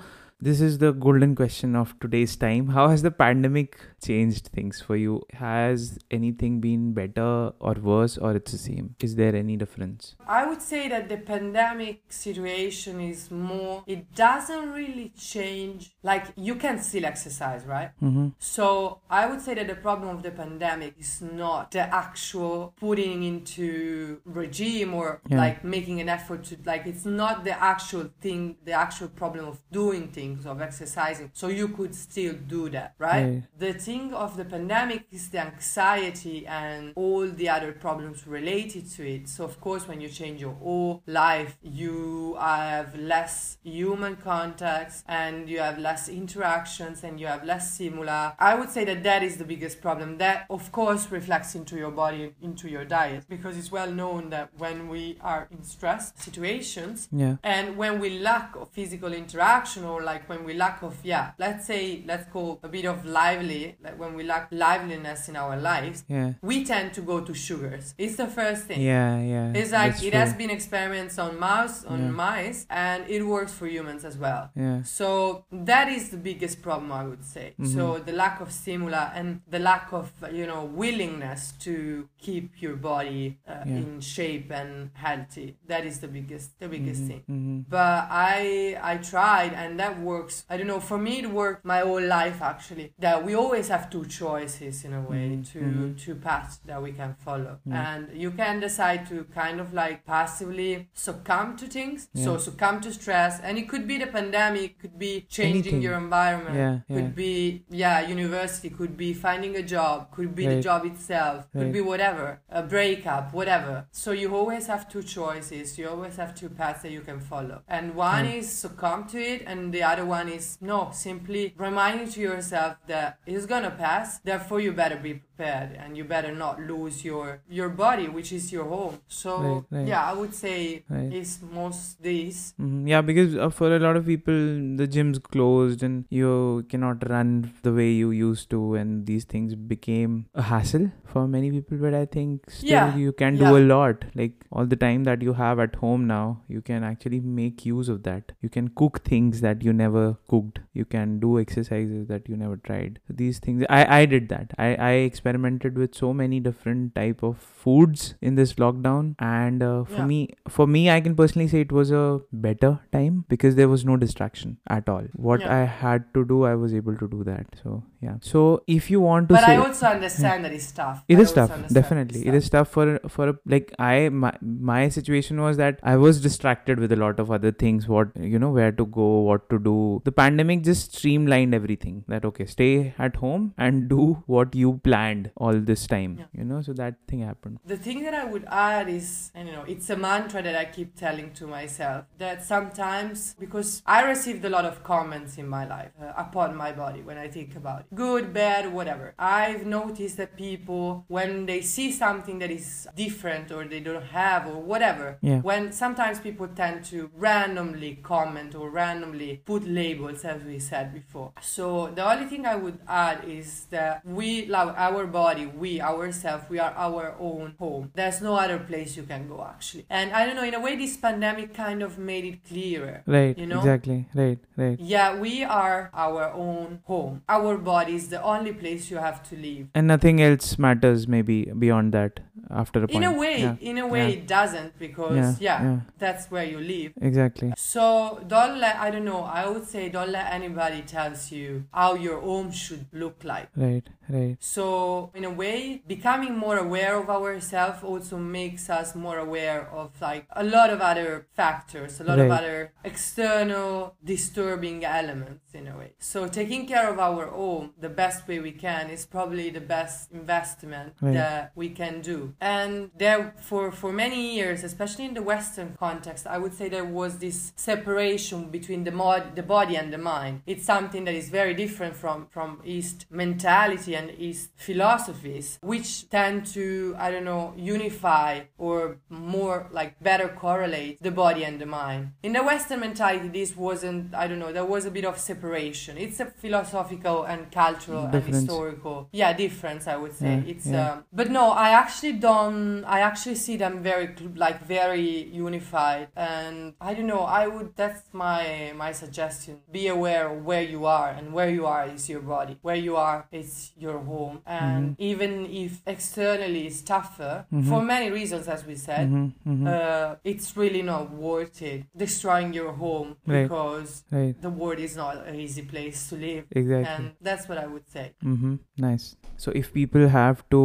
this 0.46 0.60
is 0.60 0.78
the 0.78 0.92
golden 0.92 1.36
question 1.36 1.76
of 1.76 1.94
today's 2.00 2.34
time. 2.34 2.70
How 2.76 2.88
has 2.88 3.02
the 3.02 3.12
pandemic 3.12 3.76
changed 4.02 4.48
things 4.48 4.80
for 4.80 4.96
you? 4.96 5.22
Has 5.34 5.98
anything 6.10 6.60
been 6.60 6.92
better 6.92 7.52
or 7.60 7.74
worse 7.74 8.18
or 8.18 8.34
it's 8.36 8.52
the 8.52 8.58
same? 8.58 8.94
Is 9.00 9.16
there 9.16 9.34
any 9.34 9.56
difference? 9.56 10.16
I 10.26 10.46
would 10.46 10.60
say 10.62 10.88
that 10.88 11.08
the 11.08 11.18
pandemic 11.18 12.02
situation 12.08 13.00
is 13.00 13.30
more, 13.30 13.84
it 13.86 14.14
doesn't 14.14 14.72
really 14.72 15.12
change. 15.18 15.92
Like, 16.02 16.26
you 16.36 16.56
can 16.56 16.80
still 16.82 17.04
exercise, 17.04 17.64
right? 17.64 17.90
Mm-hmm. 18.02 18.28
So, 18.38 19.00
I 19.10 19.26
would 19.26 19.40
say 19.40 19.54
that 19.54 19.68
the 19.68 19.76
problem 19.76 20.16
of 20.16 20.22
the 20.22 20.30
pandemic 20.30 20.94
is 20.98 21.22
not 21.22 21.70
the 21.70 21.80
actual 21.94 22.74
putting 22.78 23.22
into 23.22 24.20
regime 24.24 24.94
or 24.94 25.20
Yeah. 25.28 25.38
like 25.38 25.64
making 25.64 26.00
an 26.00 26.08
effort 26.08 26.44
to, 26.44 26.56
like, 26.64 26.86
it's 26.86 27.04
not 27.04 27.44
the 27.44 27.56
actual 27.62 28.10
thing, 28.20 28.56
the 28.64 28.72
actual 28.72 29.08
problem 29.08 29.46
of 29.46 29.60
doing 29.70 30.08
things, 30.08 30.46
of 30.46 30.60
exercising. 30.60 31.30
So, 31.32 31.48
you 31.48 31.68
could 31.68 31.94
still 31.94 32.34
do 32.34 32.68
that, 32.70 32.94
right? 32.98 33.24
Right. 33.24 33.42
The 33.58 33.72
thing 33.92 34.14
of 34.14 34.36
the 34.40 34.44
pandemic 34.56 35.02
is 35.12 35.28
the 35.32 35.38
anxiety 35.38 36.38
and 36.46 36.92
all 37.02 37.24
the 37.40 37.48
other 37.56 37.72
problems 37.72 38.26
related 38.26 38.84
to 38.96 39.02
it. 39.14 39.28
So, 39.28 39.44
of 39.44 39.60
course, 39.66 39.82
when 39.90 40.00
you 40.00 40.08
change 40.08 40.40
your 40.40 40.56
whole 40.64 41.02
life, 41.06 41.52
you 41.62 42.36
have 42.40 42.88
less 43.14 43.58
human 43.62 44.14
contacts 44.16 44.96
and 45.22 45.48
you 45.52 45.58
have 45.68 45.78
less 45.78 46.02
interactions 46.08 46.96
and 47.06 47.20
you 47.20 47.26
have 47.34 47.44
less 47.52 47.64
stimuli. 47.74 48.30
I 48.38 48.54
would 48.58 48.70
say 48.76 48.84
that 48.90 49.02
that 49.10 49.22
is 49.28 49.34
the 49.42 49.44
biggest 49.54 49.76
problem. 49.86 50.08
That, 50.18 50.38
of 50.58 50.64
course, 50.72 51.02
reflects 51.10 51.54
into 51.54 51.74
your 51.76 51.90
body, 52.04 52.24
into 52.48 52.66
your 52.74 52.84
diet, 52.98 53.24
because 53.28 53.54
it's 53.60 53.72
well 53.80 53.90
known 54.00 54.30
that 54.30 54.46
when 54.56 54.88
we 54.88 55.18
are 55.20 55.42
in 55.54 55.62
stress 55.74 56.12
situations, 56.16 57.08
Yeah. 57.22 57.36
and 57.42 57.76
when 57.82 57.94
we 58.02 58.08
lack 58.30 58.48
of 58.56 58.66
physical 58.78 59.12
interaction 59.12 59.84
or 59.84 59.98
like 60.10 60.22
when 60.30 60.42
we 60.48 60.52
lack 60.64 60.78
of 60.82 60.94
yeah 61.12 61.26
let's 61.44 61.64
say 61.66 61.82
let's 62.10 62.26
call 62.34 62.48
a 62.62 62.68
bit 62.76 62.86
of 62.92 62.96
lively 63.20 63.62
like 63.84 63.98
when 63.98 64.14
we 64.14 64.22
lack 64.22 64.48
liveliness 64.50 65.28
in 65.28 65.36
our 65.36 65.56
lives, 65.56 66.04
Yeah. 66.08 66.32
we 66.42 66.64
tend 66.64 66.92
to 66.94 67.00
go 67.02 67.20
to 67.20 67.32
sugars. 67.34 67.94
It's 67.98 68.16
the 68.16 68.26
first 68.26 68.62
thing. 68.68 68.80
Yeah, 68.80 69.20
yeah. 69.20 69.52
It's 69.54 69.72
like 69.72 70.02
it 70.02 70.14
has 70.14 70.32
been 70.34 70.50
experiments 70.50 71.18
on 71.18 71.38
mouse 71.38 71.84
on 71.84 72.00
Yeah. 72.00 72.10
mice 72.10 72.66
and 72.70 73.04
it 73.08 73.22
works 73.22 73.52
for 73.52 73.66
humans 73.66 74.04
as 74.04 74.16
well. 74.16 74.50
Yeah. 74.54 74.82
So 74.84 75.44
that 75.50 75.88
is 75.88 76.10
the 76.10 76.16
biggest 76.16 76.62
problem 76.62 76.92
I 76.92 77.04
would 77.04 77.24
say. 77.24 77.54
Mhm. 77.58 77.74
So 77.74 77.98
the 77.98 78.12
lack 78.12 78.40
of 78.40 78.48
stimuli 78.52 79.06
and 79.14 79.40
the 79.48 79.58
lack 79.58 79.92
of 79.92 80.10
you 80.32 80.46
know 80.46 80.64
willingness 80.64 81.52
to 81.66 82.08
keep 82.18 82.62
your 82.62 82.76
body 82.76 83.38
uh, 83.48 83.64
Yeah. 83.66 83.76
in 83.76 84.00
shape 84.00 84.50
and 84.60 84.90
healthy. 84.94 85.56
That 85.66 85.84
is 85.84 85.98
the 86.00 86.08
biggest 86.08 86.58
the 86.60 86.68
biggest 86.68 87.02
Mhm, 87.02 87.08
thing. 87.08 87.22
mhm. 87.30 87.64
But 87.68 88.06
I 88.10 88.76
I 88.92 88.94
tried 88.98 89.52
and 89.54 89.78
that 89.82 89.98
works. 90.00 90.44
I 90.50 90.56
don't 90.56 90.66
know. 90.72 90.80
For 90.80 90.98
me, 90.98 91.12
it 91.22 91.30
worked 91.30 91.64
my 91.64 91.80
whole 91.80 92.06
life 92.20 92.40
actually. 92.42 92.92
That 92.98 93.24
we 93.26 93.34
always 93.34 93.68
have 93.74 93.84
two 93.94 94.04
choices 94.20 94.84
in 94.86 94.92
a 95.00 95.02
way 95.10 95.24
Mhm, 95.30 95.44
to 95.52 95.58
mhm. 95.60 95.98
two 96.04 96.14
paths 96.26 96.54
that 96.68 96.80
we 96.86 96.90
can 97.00 97.12
follow, 97.26 97.54
Yeah. 97.64 97.82
and 97.88 98.00
you 98.24 98.30
can 98.42 98.54
decide 98.66 99.00
to 99.10 99.16
kind 99.40 99.58
of 99.64 99.68
like 99.82 99.98
passively 100.16 100.70
succumb 101.08 101.48
to 101.60 101.66
things. 101.76 101.98
So 102.24 102.30
succumb 102.48 102.76
to 102.86 102.90
stress, 103.00 103.34
and 103.46 103.52
it 103.60 103.66
could 103.70 103.86
be 103.92 103.96
the 104.04 104.10
pandemic, 104.18 104.68
could 104.82 104.96
be 105.06 105.12
changing 105.38 105.62
Anything. 105.62 105.82
your 105.86 105.96
environment, 106.06 106.56
Yeah, 106.62 106.74
yeah. 106.88 106.96
could 106.96 107.12
be 107.24 107.64
yeah 107.84 107.98
university, 108.16 108.68
could 108.80 108.94
be 109.04 109.10
finding 109.26 109.52
a 109.62 109.64
job, 109.76 109.96
could 110.16 110.32
be 110.40 110.44
the 110.54 110.60
job 110.68 110.80
itself, 110.92 111.38
could 111.52 111.72
be 111.78 111.82
whatever, 111.92 112.26
a 112.60 112.62
breakup, 112.74 113.24
whatever. 113.38 113.74
So 114.02 114.08
you 114.22 114.28
always 114.40 114.64
have 114.72 114.82
two 114.92 115.02
choices. 115.18 115.78
You 115.78 115.86
always 115.94 116.16
have 116.22 116.30
two 116.40 116.50
paths 116.60 116.82
that 116.82 116.92
you 116.96 117.02
can 117.10 117.20
follow. 117.32 117.58
And 117.76 117.94
one 117.94 118.24
Yeah. 118.26 118.38
is 118.40 118.46
succumb 118.66 119.00
to 119.12 119.18
it, 119.32 119.40
and 119.50 119.72
the 119.76 119.82
other 119.90 120.04
one 120.18 120.28
is 120.38 120.58
no, 120.60 120.90
simply 120.92 121.54
reminding 121.56 122.08
to 122.14 122.20
yourself 122.20 122.72
that 122.86 123.18
it's 123.26 123.46
gonna 123.46 123.61
pass. 123.70 124.18
Therefore, 124.20 124.60
you 124.60 124.72
better 124.72 124.96
be 124.96 125.14
prepared, 125.14 125.76
and 125.78 125.96
you 125.96 126.04
better 126.04 126.32
not 126.34 126.60
lose 126.60 127.04
your 127.04 127.40
your 127.48 127.68
body, 127.68 128.08
which 128.08 128.32
is 128.32 128.52
your 128.52 128.64
home. 128.64 128.98
So 129.08 129.36
Right, 129.40 129.64
right. 129.70 129.86
yeah, 129.86 130.04
I 130.04 130.12
would 130.14 130.34
say 130.34 130.84
Right. 130.88 131.12
it's 131.12 131.40
most 131.42 132.02
these. 132.02 132.54
Mhm. 132.60 132.88
Yeah, 132.88 133.00
because 133.00 133.36
uh, 133.36 133.48
for 133.50 133.74
a 133.74 133.78
lot 133.78 133.96
of 133.96 134.06
people, 134.06 134.34
the 134.76 134.86
gym's 134.86 135.18
closed 135.18 135.82
and 135.82 136.04
you 136.10 136.64
cannot 136.68 137.08
run 137.08 137.52
the 137.62 137.72
way 137.72 137.90
you 137.92 138.10
used 138.10 138.50
to, 138.50 138.74
and 138.74 139.06
these 139.06 139.24
things 139.24 139.54
became 139.54 140.26
a 140.34 140.42
hassle 140.42 140.90
for 141.12 141.22
many 141.34 141.50
people. 141.54 141.78
But 141.84 141.94
I 142.00 142.04
think 142.16 142.50
still 142.58 142.70
Yeah, 142.72 142.96
you 143.04 143.12
can 143.22 143.36
yeah. 143.40 143.50
do 143.50 143.56
a 143.58 143.64
lot. 143.72 144.04
Like 144.20 144.34
all 144.50 144.66
the 144.74 144.78
time 144.84 145.04
that 145.10 145.22
you 145.28 145.34
have 145.40 145.62
at 145.64 145.74
home 145.84 146.06
now, 146.10 146.22
you 146.56 146.62
can 146.70 146.84
actually 146.90 147.20
make 147.40 147.64
use 147.70 147.88
of 147.94 148.02
that. 148.08 148.32
You 148.46 148.50
can 148.58 148.68
cook 148.82 149.00
things 149.10 149.40
that 149.46 149.62
you 149.68 149.72
never 149.80 150.04
cooked. 150.34 150.60
You 150.80 150.84
can 150.96 151.14
do 151.24 151.32
exercises 151.42 152.06
that 152.12 152.28
you 152.32 152.36
never 152.44 152.56
tried. 152.70 152.98
These 153.22 153.40
things, 153.46 153.64
I 153.78 153.80
I 153.98 154.00
did 154.14 154.28
that. 154.34 154.54
I 154.66 154.68
I 154.90 154.92
experimented 155.10 155.78
with 155.84 156.00
so 156.02 156.12
many 156.22 156.40
different 156.48 156.94
type 157.00 157.22
of 157.30 157.46
foods 157.64 158.06
in 158.30 158.40
this 158.42 158.54
lockdown, 158.64 159.10
and 159.30 159.66
uh, 159.70 159.84
for 159.94 160.00
Yeah. 160.02 160.10
me, 160.12 160.20
for 160.58 160.66
me, 160.76 160.84
I 160.96 161.00
can 161.08 161.16
personally 161.22 161.48
say 161.54 161.64
it 161.68 161.76
was 161.80 161.94
a 162.02 162.04
better 162.48 162.72
time 162.98 163.20
because 163.34 163.58
there 163.62 163.68
was 163.76 163.84
no 163.92 163.96
distraction 164.06 164.56
at 164.78 164.88
all. 164.96 165.08
What 165.30 165.46
Yeah. 165.46 165.54
I 165.60 165.70
had 165.84 166.08
to 166.18 166.24
do, 166.34 166.42
I 166.52 166.54
was 166.66 166.74
able 166.82 166.96
to 167.04 167.08
do 167.16 167.24
that. 167.30 167.58
So 167.62 167.76
yeah. 168.04 168.14
So 168.20 168.40
if 168.66 168.90
you 168.90 169.00
want 169.00 169.28
to 169.28 169.34
But 169.34 169.44
say, 169.44 169.52
I 169.54 169.56
also 169.64 169.86
understand 169.86 170.44
that 170.44 170.52
it's 170.52 170.70
tough. 170.78 171.02
it 171.08 171.18
I 171.18 171.22
is 171.24 171.32
tough 171.32 171.52
definitely 171.78 172.20
it's 172.38 172.48
tough 172.54 172.68
for 172.76 172.84
for 173.14 173.28
a, 173.30 173.34
like 173.54 173.68
i 173.78 174.08
my, 174.08 174.32
my 174.68 174.88
situation 174.96 175.40
was 175.44 175.56
that 175.62 175.78
i 175.92 175.94
was 176.04 176.20
distracted 176.26 176.80
with 176.84 176.92
a 176.96 176.98
lot 177.02 177.20
of 177.24 177.30
other 177.36 177.52
things 177.62 177.86
what 177.94 178.08
you 178.32 178.38
know 178.44 178.50
where 178.58 178.72
to 178.80 178.86
go 178.98 179.06
what 179.28 179.48
to 179.52 179.58
do 179.68 179.74
the 180.08 180.12
pandemic 180.20 180.62
just 180.70 180.96
streamlined 180.98 181.54
everything 181.60 182.04
that 182.14 182.24
okay 182.30 182.46
stay 182.54 182.72
at 183.08 183.16
home 183.24 183.46
and 183.66 183.88
do 183.94 184.02
what 184.36 184.54
you 184.62 184.72
planned 184.90 185.30
all 185.36 185.60
this 185.72 185.86
time 185.94 186.16
Yeah. 186.22 186.30
you 186.40 186.44
know 186.52 186.60
so 186.70 186.72
that 186.82 186.98
thing 187.12 187.20
happened 187.30 187.58
The 187.74 187.76
thing 187.86 188.02
that 188.04 188.14
I 188.14 188.24
would 188.32 188.44
add 188.60 188.88
is, 188.88 189.08
and 189.34 189.48
you 189.48 189.54
know, 189.56 189.64
it's 189.74 189.88
a 189.94 189.96
mantra 189.96 190.40
that 190.46 190.56
I 190.60 190.64
keep 190.76 190.90
telling 191.02 191.28
to 191.38 191.46
myself 191.46 192.04
that 192.22 192.44
sometimes, 192.44 193.34
because 193.38 193.82
I 193.86 194.02
received 194.08 194.44
a 194.44 194.50
lot 194.50 194.64
of 194.64 194.82
comments 194.82 195.38
in 195.38 195.48
my 195.48 195.66
life 195.66 195.90
uh, 196.00 196.12
upon 196.16 196.56
my 196.56 196.72
body 196.72 197.02
when 197.02 197.18
I 197.18 197.28
think 197.28 197.56
about 197.56 197.80
it, 197.80 197.91
good, 197.94 198.32
bad, 198.32 198.72
whatever. 198.72 199.14
I've 199.18 199.66
noticed 199.66 200.16
that 200.16 200.36
people, 200.36 201.04
when 201.08 201.46
they 201.46 201.60
see 201.60 201.92
something 201.92 202.38
that 202.38 202.50
is 202.50 202.88
different 202.96 203.50
or 203.52 203.64
they 203.64 203.80
don't 203.80 204.04
have 204.04 204.46
or 204.46 204.60
whatever, 204.72 205.18
Yeah. 205.20 205.40
when 205.40 205.72
sometimes 205.72 206.18
people 206.20 206.48
tend 206.48 206.84
to 206.86 207.10
randomly 207.16 207.98
comment 208.02 208.54
or 208.54 208.70
randomly 208.70 209.42
put 209.44 209.62
labels, 209.66 210.24
as 210.24 210.42
we 210.44 210.58
said 210.58 210.92
before. 210.94 211.32
So 211.40 211.88
the 211.94 212.04
only 212.10 212.26
thing 212.26 212.46
I 212.46 212.56
would 212.56 212.78
add 212.88 213.18
is 213.26 213.66
that 213.70 214.04
we, 214.04 214.46
love 214.46 214.74
our 214.76 215.06
body, 215.06 215.46
we 215.46 215.80
ourselves, 215.80 216.44
we 216.48 216.58
are 216.58 216.74
our 216.76 217.14
own 217.18 217.54
home. 217.58 217.90
There's 217.94 218.20
no 218.22 218.34
other 218.36 218.58
place 218.58 218.96
you 218.96 219.02
can 219.02 219.28
go 219.28 219.44
actually. 219.48 219.86
And 219.90 220.12
I 220.12 220.26
don't 220.26 220.36
know, 220.36 220.44
in 220.44 220.54
a 220.54 220.60
way, 220.60 220.76
this 220.76 220.96
pandemic 220.96 221.54
kind 221.54 221.82
of 221.82 221.98
made 221.98 222.24
it 222.24 222.38
clearer. 222.48 223.02
right 223.06 223.36
You 223.36 223.46
know? 223.46 223.58
exactly 223.58 224.06
right 224.14 224.38
right 224.56 224.78
Yeah, 224.80 225.08
we 225.18 225.44
are 225.44 225.90
our 225.92 226.24
own 226.32 226.80
home. 226.84 227.22
Our 227.28 227.58
body 227.58 227.81
is 227.88 228.08
the 228.08 228.22
only 228.22 228.52
place 228.52 228.90
you 228.90 228.96
have 228.96 229.22
to 229.28 229.36
live. 229.36 229.68
and 229.74 229.86
nothing 229.86 230.20
else 230.22 230.58
matters 230.58 231.06
maybe 231.08 231.44
beyond 231.58 231.92
that 231.92 232.20
after 232.50 232.82
a 232.84 232.88
point 232.88 233.04
In 233.04 233.04
a 233.04 233.12
way, 233.18 233.40
yeah, 233.40 233.56
in 233.60 233.78
a 233.78 233.86
way, 233.86 234.06
yeah. 234.08 234.16
it 234.18 234.26
doesn't 234.26 234.78
because 234.78 235.40
yeah, 235.40 235.62
yeah, 235.62 235.80
that's 235.98 236.30
where 236.30 236.44
you 236.44 236.58
live. 236.58 236.92
exactly 237.00 237.52
So 237.56 238.20
don't 238.26 238.58
let 238.58 238.76
I 238.76 238.90
don't 238.90 239.04
know. 239.04 239.22
I 239.22 239.48
would 239.48 239.66
say 239.66 239.88
don't 239.88 240.10
let 240.10 240.32
anybody 240.32 240.82
tells 240.82 241.30
you 241.32 241.64
how 241.72 241.94
your 241.94 242.20
home 242.20 242.50
should 242.52 242.86
look 242.92 243.22
like. 243.24 243.48
right 243.56 243.86
right 244.08 244.36
So 244.40 245.10
in 245.14 245.24
a 245.24 245.30
way, 245.30 245.82
becoming 245.86 246.36
more 246.36 246.58
aware 246.58 246.96
of 247.02 247.08
ourselves 247.08 247.82
also 247.82 248.16
makes 248.18 248.68
us 248.70 248.94
more 248.94 249.18
aware 249.18 249.68
of 249.70 249.90
like 250.00 250.26
a 250.30 250.44
lot 250.44 250.70
of 250.70 250.80
other 250.80 251.26
factors, 251.34 252.00
a 252.00 252.04
lot 252.04 252.18
of 252.18 252.30
other 252.30 252.72
external 252.84 253.94
disturbing 254.04 254.84
elements 254.84 255.54
in 255.54 255.68
a 255.68 255.76
way. 255.76 255.92
So 255.98 256.26
taking 256.28 256.66
care 256.66 256.88
of 256.90 256.98
our 256.98 257.26
home 257.26 257.72
the 257.78 257.88
best 257.88 258.26
way 258.28 258.38
we 258.40 258.52
can 258.52 258.90
is 258.90 259.06
probably 259.06 259.50
the 259.50 259.60
best 259.60 260.10
investment 260.12 260.94
Right. 261.00 261.14
that 261.14 261.52
we 261.54 261.68
can 261.70 262.00
do. 262.00 262.31
And 262.40 262.90
there 262.96 263.34
for 263.40 263.70
for 263.72 263.92
many 263.92 264.34
years, 264.34 264.64
especially 264.64 265.04
in 265.04 265.14
the 265.14 265.22
Western 265.22 265.76
context, 265.78 266.26
I 266.26 266.38
would 266.38 266.54
say 266.54 266.68
there 266.68 266.84
was 266.84 267.18
this 267.18 267.52
separation 267.56 268.50
between 268.50 268.84
the 268.84 268.90
mod, 268.90 269.36
the 269.36 269.42
body 269.42 269.76
and 269.76 269.92
the 269.92 269.98
mind. 269.98 270.42
It's 270.46 270.64
something 270.64 271.04
that 271.04 271.14
is 271.14 271.28
very 271.30 271.54
different 271.54 271.94
from 271.96 272.26
from 272.30 272.60
East 272.64 273.06
mentality 273.10 273.94
and 273.94 274.10
East 274.18 274.50
philosophies, 274.56 275.58
which 275.62 276.08
tend 276.10 276.46
to 276.46 276.94
I 276.98 277.10
don't 277.10 277.24
know 277.24 277.54
unify 277.56 278.40
or 278.58 278.98
more 279.08 279.68
like 279.72 280.00
better 280.00 280.28
correlate 280.28 281.02
the 281.02 281.10
body 281.10 281.44
and 281.44 281.60
the 281.60 281.66
mind. 281.66 282.12
In 282.22 282.32
the 282.32 282.42
Western 282.42 282.80
mentality, 282.80 283.28
this 283.28 283.56
wasn't 283.56 284.14
I 284.14 284.26
don't 284.26 284.38
know. 284.38 284.52
There 284.52 284.64
was 284.64 284.84
a 284.86 284.90
bit 284.90 285.04
of 285.04 285.18
separation. 285.18 285.96
It's 285.98 286.20
a 286.20 286.26
philosophical 286.26 287.24
and 287.24 287.50
cultural 287.50 288.06
and 288.06 288.24
historical 288.24 289.08
yeah 289.12 289.32
difference. 289.32 289.86
I 289.86 289.96
would 289.96 290.14
say 290.14 290.32
Yeah, 290.36 290.52
it's 290.52 290.66
yeah. 290.66 290.92
um, 290.92 291.04
but 291.12 291.30
no, 291.30 291.50
I 291.50 291.70
actually 291.70 292.12
don't. 292.26 292.84
I 292.96 292.98
actually 293.10 293.38
see 293.46 293.56
them 293.64 293.74
very 293.90 294.06
like 294.44 294.58
very 294.78 295.08
unified, 295.46 296.08
and 296.16 296.74
I 296.88 296.90
don't 296.94 297.10
know. 297.14 297.24
I 297.40 297.44
would. 297.52 297.68
That's 297.82 298.02
my 298.24 298.72
my 298.84 298.90
suggestion. 299.02 299.54
Be 299.78 299.84
aware 299.96 300.24
of 300.32 300.36
where 300.48 300.62
you 300.74 300.80
are, 301.00 301.10
and 301.18 301.26
where 301.36 301.50
you 301.58 301.64
are 301.74 301.84
is 301.96 302.02
your 302.12 302.22
body. 302.34 302.54
Where 302.66 302.80
you 302.88 302.94
are 302.96 303.18
is 303.40 303.72
your 303.84 303.98
home, 304.12 304.36
and 304.46 304.94
even 304.98 305.30
if 305.64 305.72
externally 305.94 306.62
it's 306.68 306.80
tougher 306.94 307.34
Mhm. 307.52 307.68
for 307.70 307.80
many 307.94 308.08
reasons, 308.20 308.44
as 308.54 308.60
we 308.70 308.76
said. 308.88 309.04
hmm 309.08 309.28
hmm 309.44 309.66
Uh, 309.72 310.10
it's 310.32 310.48
really 310.62 310.82
not 310.92 311.04
worth 311.28 311.56
it 311.72 311.80
destroying 312.04 312.50
your 312.60 312.72
home 312.84 313.08
Right. 313.26 313.42
because 313.44 313.90
right 314.18 314.34
the 314.46 314.52
world 314.60 314.80
is 314.88 314.94
not 315.02 315.14
an 315.30 315.36
easy 315.46 315.64
place 315.72 315.98
to 316.10 316.14
live, 316.28 316.42
exactly 316.60 316.88
and 316.94 317.04
that's 317.26 317.44
what 317.48 317.58
I 317.64 317.66
would 317.72 317.86
say. 317.94 318.06
Mm-hmm. 318.32 318.54
Nice. 318.88 319.06
So 319.42 319.48
if 319.60 319.66
people 319.80 320.04
have 320.20 320.38
to 320.54 320.62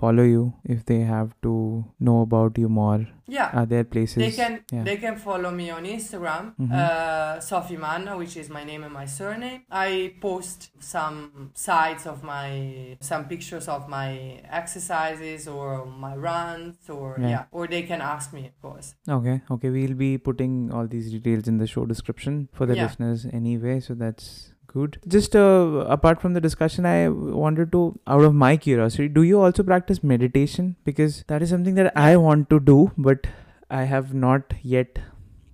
follow 0.00 0.22
you, 0.24 0.54
if 0.64 0.84
they 0.86 1.00
have 1.00 1.30
to 1.42 1.84
know 2.00 2.20
about 2.22 2.58
you 2.62 2.68
more, 2.68 3.00
Yeah. 3.26 3.50
are 3.60 3.66
there 3.72 3.84
places? 3.84 4.16
They 4.24 4.30
can 4.32 4.54
yeah. 4.72 4.84
they 4.88 4.96
can 5.04 5.16
follow 5.24 5.50
me 5.50 5.66
on 5.76 5.84
Instagram, 5.84 6.44
Mhm. 6.60 6.72
uh, 6.72 7.40
Sophie 7.48 7.76
Manna, 7.84 8.16
which 8.22 8.36
is 8.42 8.48
my 8.56 8.64
name 8.70 8.82
and 8.88 8.92
my 9.00 9.04
surname. 9.16 9.60
I 9.70 10.14
post 10.20 10.70
some 10.92 11.50
sides 11.54 12.06
of 12.12 12.22
my 12.32 12.96
some 13.10 13.24
pictures 13.32 13.68
of 13.76 13.88
my 13.98 14.40
exercises 14.60 15.46
or 15.56 15.84
my 15.86 16.14
runs 16.16 16.88
or 16.88 17.16
Yeah. 17.18 17.28
yeah. 17.34 17.44
or 17.50 17.66
they 17.66 17.82
can 17.82 18.00
ask 18.00 18.32
me 18.32 18.46
of 18.52 18.56
course. 18.62 18.94
Okay. 19.18 19.36
Okay. 19.50 19.70
We'll 19.70 19.94
be 20.06 20.12
putting 20.18 20.70
all 20.72 20.86
these 20.86 21.10
details 21.10 21.46
in 21.48 21.58
the 21.58 21.66
show 21.66 21.84
description 21.94 22.48
for 22.52 22.66
the 22.66 22.76
Yeah. 22.76 22.84
listeners 22.86 23.26
anyway. 23.32 23.80
So 23.80 23.94
that's 23.94 24.52
good. 24.66 24.98
Just 25.06 25.36
uh, 25.36 25.84
apart 25.88 26.20
from 26.20 26.34
the 26.34 26.40
discussion, 26.40 26.86
I 26.86 27.08
wanted 27.08 27.72
to, 27.72 27.98
out 28.06 28.22
of 28.24 28.34
my 28.34 28.56
curiosity, 28.56 29.08
do 29.08 29.22
you 29.22 29.40
also 29.40 29.62
practice 29.62 30.02
meditation? 30.02 30.76
Because 30.84 31.24
that 31.28 31.42
is 31.42 31.50
something 31.50 31.74
that 31.76 31.92
I 31.96 32.16
want 32.16 32.50
to 32.50 32.60
do, 32.60 32.92
but 32.96 33.26
I 33.70 33.84
have 33.84 34.14
not 34.14 34.54
yet 34.62 34.98